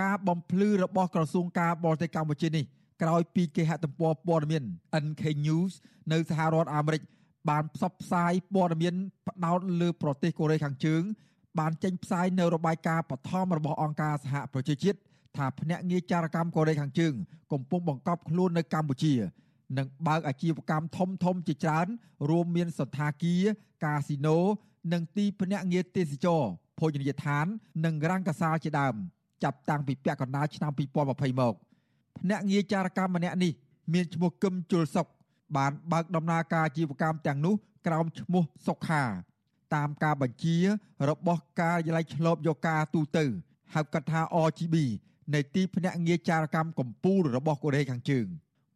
[0.00, 2.64] ការបំភ្លឺរបស់ក្រសួងការបរទេសកម្ពុជានេះ
[3.02, 4.62] ក្រោយពីគេហទំព័រព័ត៌មាន
[5.04, 5.72] NK News
[6.12, 7.02] នៅសហរដ្ឋអាមេរិក
[7.50, 8.94] បានផ្សព្វផ្សាយព័ត៌មាន
[9.26, 11.02] ផ្ដោតលើប្រទេសកូរ៉េខាងជើង
[11.58, 14.98] បានចេញផ្សាយនៅរបាយការណ៍បឋមរបស់អង្គការសហប្រជាជាតិ
[15.36, 17.14] ថាភ្នាក់ងារចារកម្មកូរ៉េខាងជើង
[17.52, 19.14] កំពុងបង្កប់ខ្លួននៅកម្ពុជា
[19.78, 21.86] និងបើកអាជីវកម្មធំធំជាច្រើន
[22.30, 23.42] រួមមានសន្តាគារ
[23.84, 24.38] កាស៊ីណូ
[24.92, 26.42] និងទីភ្នាក់ងារទេសចរ
[26.78, 27.46] ភោជនីយដ្ឋាន
[27.84, 28.94] និងរង្គសាលជាដើម
[29.42, 30.80] ចាប់តាំងពីពាក់កណ្ដាលឆ្នាំ2020
[31.40, 31.54] មក
[32.18, 33.52] ភ្នាក់ងារចារកម្មម្នាក់នេះ
[33.92, 35.06] មានឈ្មោះគឹមជុលសុក
[35.56, 37.54] បានបើកដំណើរការអាជីវកម្មទាំងនោះ
[37.86, 39.02] ក្រោមឈ្មោះសុខា
[39.74, 40.56] តាមការបញ្ជា
[41.08, 43.24] របស់ការិយាល័យឆ្លប់យកការទូទៅ
[43.74, 44.76] ហៅកាត់ថា RGB
[45.34, 48.26] នៃទីភ្នាក់ងារចារកម្មកម្ពុជារបស់កូរ៉េខាងជើង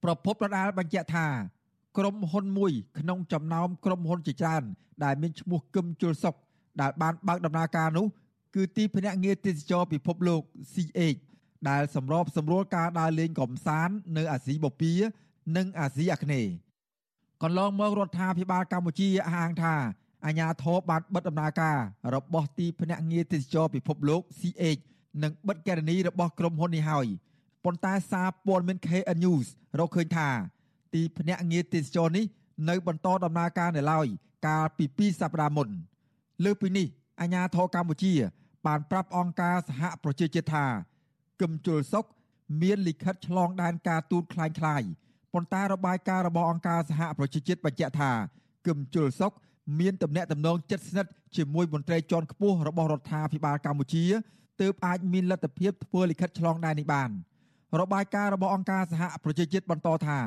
[0.03, 1.27] ប្រពន្ធដដាលបញ្ជាក់ថា
[1.99, 4.63] ក្រុមហ៊ុនមួយក្នុងចំណោមក្រុមហ៊ុនជាច្រើន
[5.05, 6.35] ដែលមានឈ្មោះគឹមជុលសុក
[6.81, 8.07] ដែលបានបើកដំណើរការនោះ
[8.55, 10.43] គឺទីភ្នាក់ងារទេសចរពិភពលោក
[10.73, 11.21] CH
[11.69, 14.97] ដែលសម្របសម្រួលការដើរលេងកំសាន្តនៅអាស៊ីបូព៌ា
[15.57, 16.53] និងអាស៊ីអាគ្នេយ៍
[17.43, 19.75] កន្លងមករដ្ឋាភិបាលកម្ពុជាអះអាងថា
[20.27, 21.77] អាញាធរបានបិទដំណើរការ
[22.15, 24.81] របស់ទីភ្នាក់ងារទេសចរពិភពលោក CH
[25.24, 27.08] និងបិទកេរនីរបស់ក្រុមហ៊ុននេះហើយ
[27.66, 29.48] ប៉ុន្តែសារព័ត៌មាន KN News
[29.80, 30.30] រកឃើញថា
[30.94, 32.26] ទីភ្នាក់ងារទេសចរនេះ
[32.70, 34.08] នៅបន្តដំណើរការនៅឡើយ
[34.48, 35.68] កាលពី2សប្តាហ៍មុន
[36.44, 36.88] លើពីនេះ
[37.22, 38.14] អាជ្ញាធរកម្ពុជា
[38.66, 40.66] បានប្រាប់អង្គការសហប្រជាជាតិថា
[41.42, 42.06] គឹមជុលសុក
[42.62, 44.88] មានលិខិតឆ្លងដែនការទូតคล้ายៗ
[45.34, 48.12] ប៉ុន្តែរបាយការណ៍របស់អង្គការសហប្រជាជាតិបញ្ជាក់ថា
[48.68, 49.34] គឹមជុលសុក
[49.80, 54.04] មានទំនាក់ទំនងជិតស្និទ្ធជាមួយមន្ត្រីជាន់ខ្ពស់របស់រដ្ឋាភិបាលកម្ពុជា
[54.61, 57.11] ទើបអាចមានលទ្ធភាពធ្វើលិខិតឆ្លងដែននេះបាន
[57.81, 60.19] របាយការណ៍របស់អង្គការសហប្រជាជាតិបន្តថា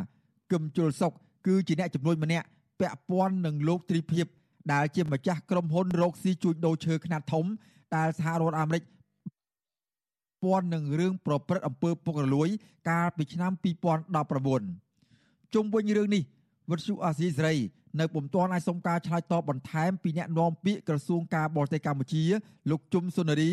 [0.51, 1.11] គឹមជុលសុក
[1.47, 2.45] គឺជាអ្នកជំនួយម្នាក់
[2.79, 4.27] ពាក់ព័ន្ធនឹងលោកទ្រីភិប
[4.73, 7.45] ដែលជាម្ចាស់ក្រុមហ៊ុនរកស៊ីជួញដូរឈើខ្នាតធំ
[7.95, 8.83] ដែលសហរដ្ឋអាមេរិក
[10.43, 12.49] ពាន់នឹងរឿងប្រព្រឹត្តអំពើពុករលួយ
[12.89, 13.51] កាលពីឆ្នាំ
[14.73, 16.23] 2019ជុំវិញរឿងនេះ
[16.71, 17.55] វិទ្យុអាស៊ីសេរី
[17.99, 22.23] នៅពុំទាន់អាចសុំការឆ្លើយតបបន្ថែមពីអ្នកនាំពាក្យក្រសួងការបរទេសកម្ពុជា
[22.69, 23.51] លោកជុំសុនារី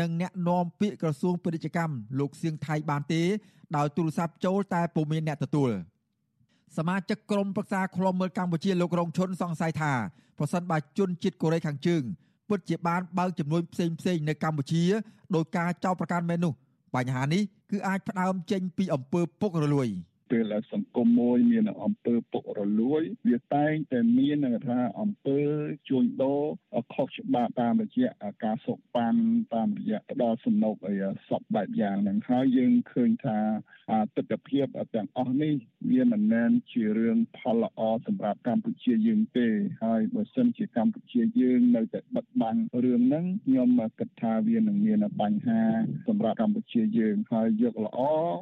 [0.00, 3.22] និងអ្នកនាំពាក្យក្រសួងពាណិជ្ជកម្មលោកសៀងថៃបានទេ
[3.76, 5.70] ដោយទូរស័ព្ទចូលតែពុំមានអ្នកទទួល
[6.76, 9.92] សមាជិកក្រុមប្រឹក្សាឃ្លាំមើលកម្ពុជាលោករងឈុនសង្ស័យថា
[10.38, 12.02] ប្រសិនបើជនជាតិកូរ៉េខាងជើង
[12.48, 14.84] ពិតជាបានបើកចំនួនផ្សេងផ្សេងនៅកម្ពុជា
[15.34, 16.52] ដោយការចោទប្រកាន់មែននោះ
[16.94, 19.88] បញ្ហានេះគឺអាចផ្ដើមចេញពីអំពើពុករលួយ
[20.34, 25.40] ពពេលដែលសង្គមមួយមានអំពើពុករលួយ វាតែងតែមាននឹងថាអំពើ
[25.88, 26.42] ជួញដូរ
[26.94, 28.10] ខុសច្បាប់តាមរយៈ
[28.44, 29.20] ការសោកប៉ាន់
[29.54, 30.94] តាមរយៈផ្ដល់សំណូកអី
[31.28, 33.38] សពបែបយ៉ាងហ្នឹងហើយយើងឃើញថា
[34.16, 34.62] ទស្សនវិជ្ជា
[34.94, 35.54] ទាំងអស់នេះ
[35.90, 39.48] វាមិនមែនជារឿងផលល្អសម្រាប់កម្ពុជាយើងទេ
[39.84, 43.68] ហើយបើសិនជាកម្ពុជាយើងនៅតែបិទបាំងរឿងហ្នឹងខ្ញុំ
[43.98, 45.62] គិតថាវានឹងមានបញ្ហា
[46.08, 48.00] សម្រាប់កម្ពុជាយើងហើយយកល្អ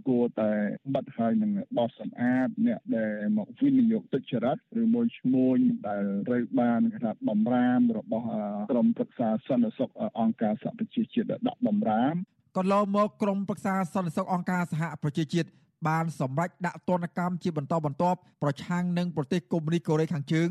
[0.09, 0.53] គួរតែ
[0.95, 5.59] បិទហើយនឹងបោះសម្អាតអ្នកដែលមកវិនិយោគទុច្ចរិតឬមួយឈ្មួញ
[5.89, 8.27] ដែលត្រូវបានគេថាបំរាមរបស់
[8.73, 12.15] ក្រមប្រឹក្សាសន្តិសុខអង្គការសហប្រជាជាតិដាក់បំរាម
[12.57, 15.49] កន្លងមកក្រមប្រឹក្សាសន្តិសុខអង្គការសហប្រជាជាតិ
[15.89, 20.49] បានសម្រេចដាក់ទណ្ឌកម្មជាបន្តបន្ទាប់ប្រឆាំងនឹងប្រទេសកុម្មុយនីសកូរ៉េខាងជើង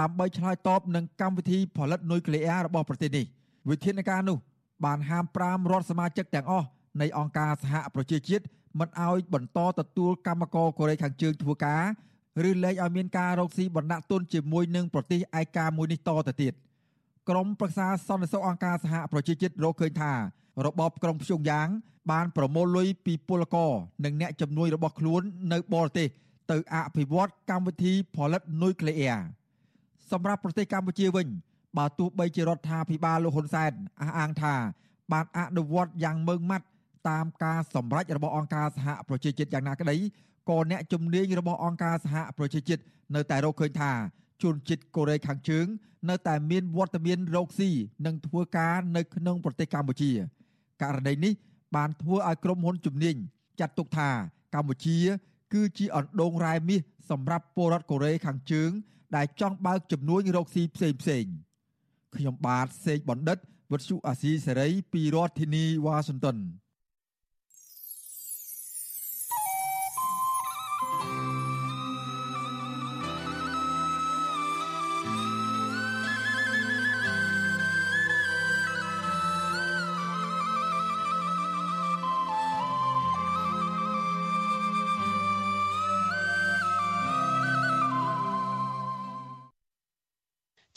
[0.00, 3.24] ដើម្បីឆ្លើយតបនឹងកម្មវិធីផលិតនុយក្លេអ៊ែររបស់ប្រទេសនេះ
[3.70, 4.38] វិធានការនោះ
[4.84, 6.66] បានហាម5រដ្ឋសមាជិកទាំងអស់
[7.00, 8.44] នៃអង្គការសហប្រជាជាតិ
[8.78, 11.82] មិនឲ្យបន្តទទួលកម្មករកូរ៉េខាងជើងធ្វើការ
[12.48, 16.52] ឬលែងឲ្យមានការរកស៊ីបណ្ដាក់ទុនជាមួយនឹងប្រទេសឯកាមួយនេះតទៅទៀត
[17.28, 20.12] ក្រមប្រឹក្សាសន្តិសុខអង្គការសហប្រជាជាតិរកឃើញថា
[20.64, 21.68] របបក្រុងភ្យុងយ៉ាង
[22.10, 23.72] បានប្រមូលលុយពីពលករ
[24.04, 26.08] និងអ្នកជំនួយរបស់ខ្លួននៅបរទេស
[26.50, 29.20] ទៅអភិវឌ្ឍកម្មវិធីផលិតនុយក្លេអ៊ែរ
[30.10, 31.26] សម្រាប់ប្រទេសកម្ពុជាវិញ
[31.78, 34.54] បើទោះបីជារដ្ឋាភិបាលលោកហ៊ុនសែនអះអាងថា
[35.12, 36.66] បានអនុវត្តយ៉ាងម៉ឺងម៉ាត់
[37.08, 39.96] តាមការសម្រេចរបស់អង្គការសហប្រជាជាតិយ៉ាងណាក្តី
[40.50, 42.82] ក៏អ្នកជំនាញរបស់អង្គការសហប្រជាជាតិ
[43.14, 43.92] នៅតែរកឃើញថា
[44.42, 45.66] ជនជាតិកូរ៉េខាងជើង
[46.10, 47.70] នៅតែមានវត្តមានរកស៊ី
[48.06, 50.10] និងធ្វើការនៅក្នុងប្រទេសកម្ពុជា
[50.82, 51.32] ករណីនេះ
[51.76, 53.16] បានធ្វើឲ្យក្រុមហ៊ុនជំនាញ
[53.60, 54.08] ចាត់ទុកថា
[54.54, 54.98] កម្ពុជា
[55.52, 56.80] គឺជាអណ្ដូងរ៉ែមាស
[57.10, 58.70] សម្រាប់ពលរដ្ឋកូរ៉េខាងជើង
[59.16, 61.24] ដែលចង់បើកចំនួនរកស៊ីផ្សេងផ្សេង
[62.16, 63.38] ខ្ញុំបាទសេកបណ្ឌិត
[63.70, 66.36] វុទ្ធុអាស៊ីសេរីពីរដ្ឋធានីវ៉ាស៊ីនតោន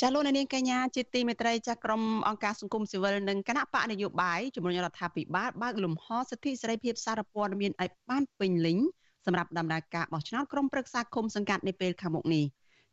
[0.02, 8.78] ចាលោកនាងកញ្ញាជាទីមេត្រីចាក្រមអង្គការសង្គមស៊ីវិលនិងគណៈបកនយោបាយជំរុញរដ្ឋាភិបាលបើកលំហសិទ្ធិសេរីភាពសារព័ត៌មានឲ្យបានពេញលេញ
[9.26, 12.46] សម្រាប់ដំណើរការបោះឆ្នោតក្រុមប្រឹក្សាគុំសង្កាត់នាពេលខាងមុខនេះ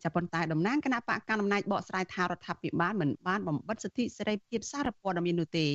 [0.02, 5.66] ចាប៉ុន្តែតំណាងគណៈបកកណ្ដាលអំណាចបកស្រាយថារដ្ឋាភិបាលមិនបានបំបិទសិទ្ធិសេរីភាពសារព័ត៌មាននោះទេ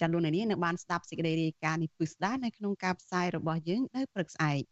[0.00, 4.62] ចាលោកនាងនៅបានស្ដាប់សេចក្តីរាយការណ៍នេះពិស្ដានៅក្នុងការផ្សាយរបស់យើងនៅព្រឹកស្អែក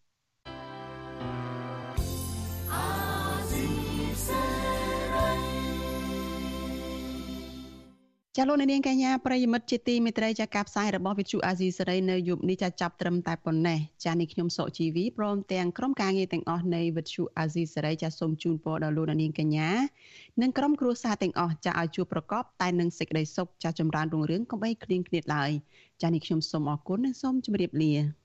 [8.37, 19.70] ចាលោកនាងកញ្ញាប្រិយមិត្តជាទីមេត្រីចាការផ្សាយរបស់វិទ្យុអាស៊ីសេរីនៅយប់នេះចាចាប់ត្រឹមតែប៉ុណ្ណេះចានេះខ្ញុំសុកជីវីព្រមទាំងក្រុមការងារទាំងអស់នៃវិទ្យុអាស៊ីសេរីចាសូមជូនពរដល់លោកនាងកញ្ញា
[20.43, 25.51] និងក្រុមគ្រួសារទាំងអស់ចាឲ្យជួបប្រកបតែនឹងសេចក្តីសុខចាចម្រើនរុងរឿងកុំបីឃ្លៀងឃ្លាតឡើយ
[26.03, 28.21] ចានេះខ្ញុំសូមអរគុណនិងសូមជម្រាបលា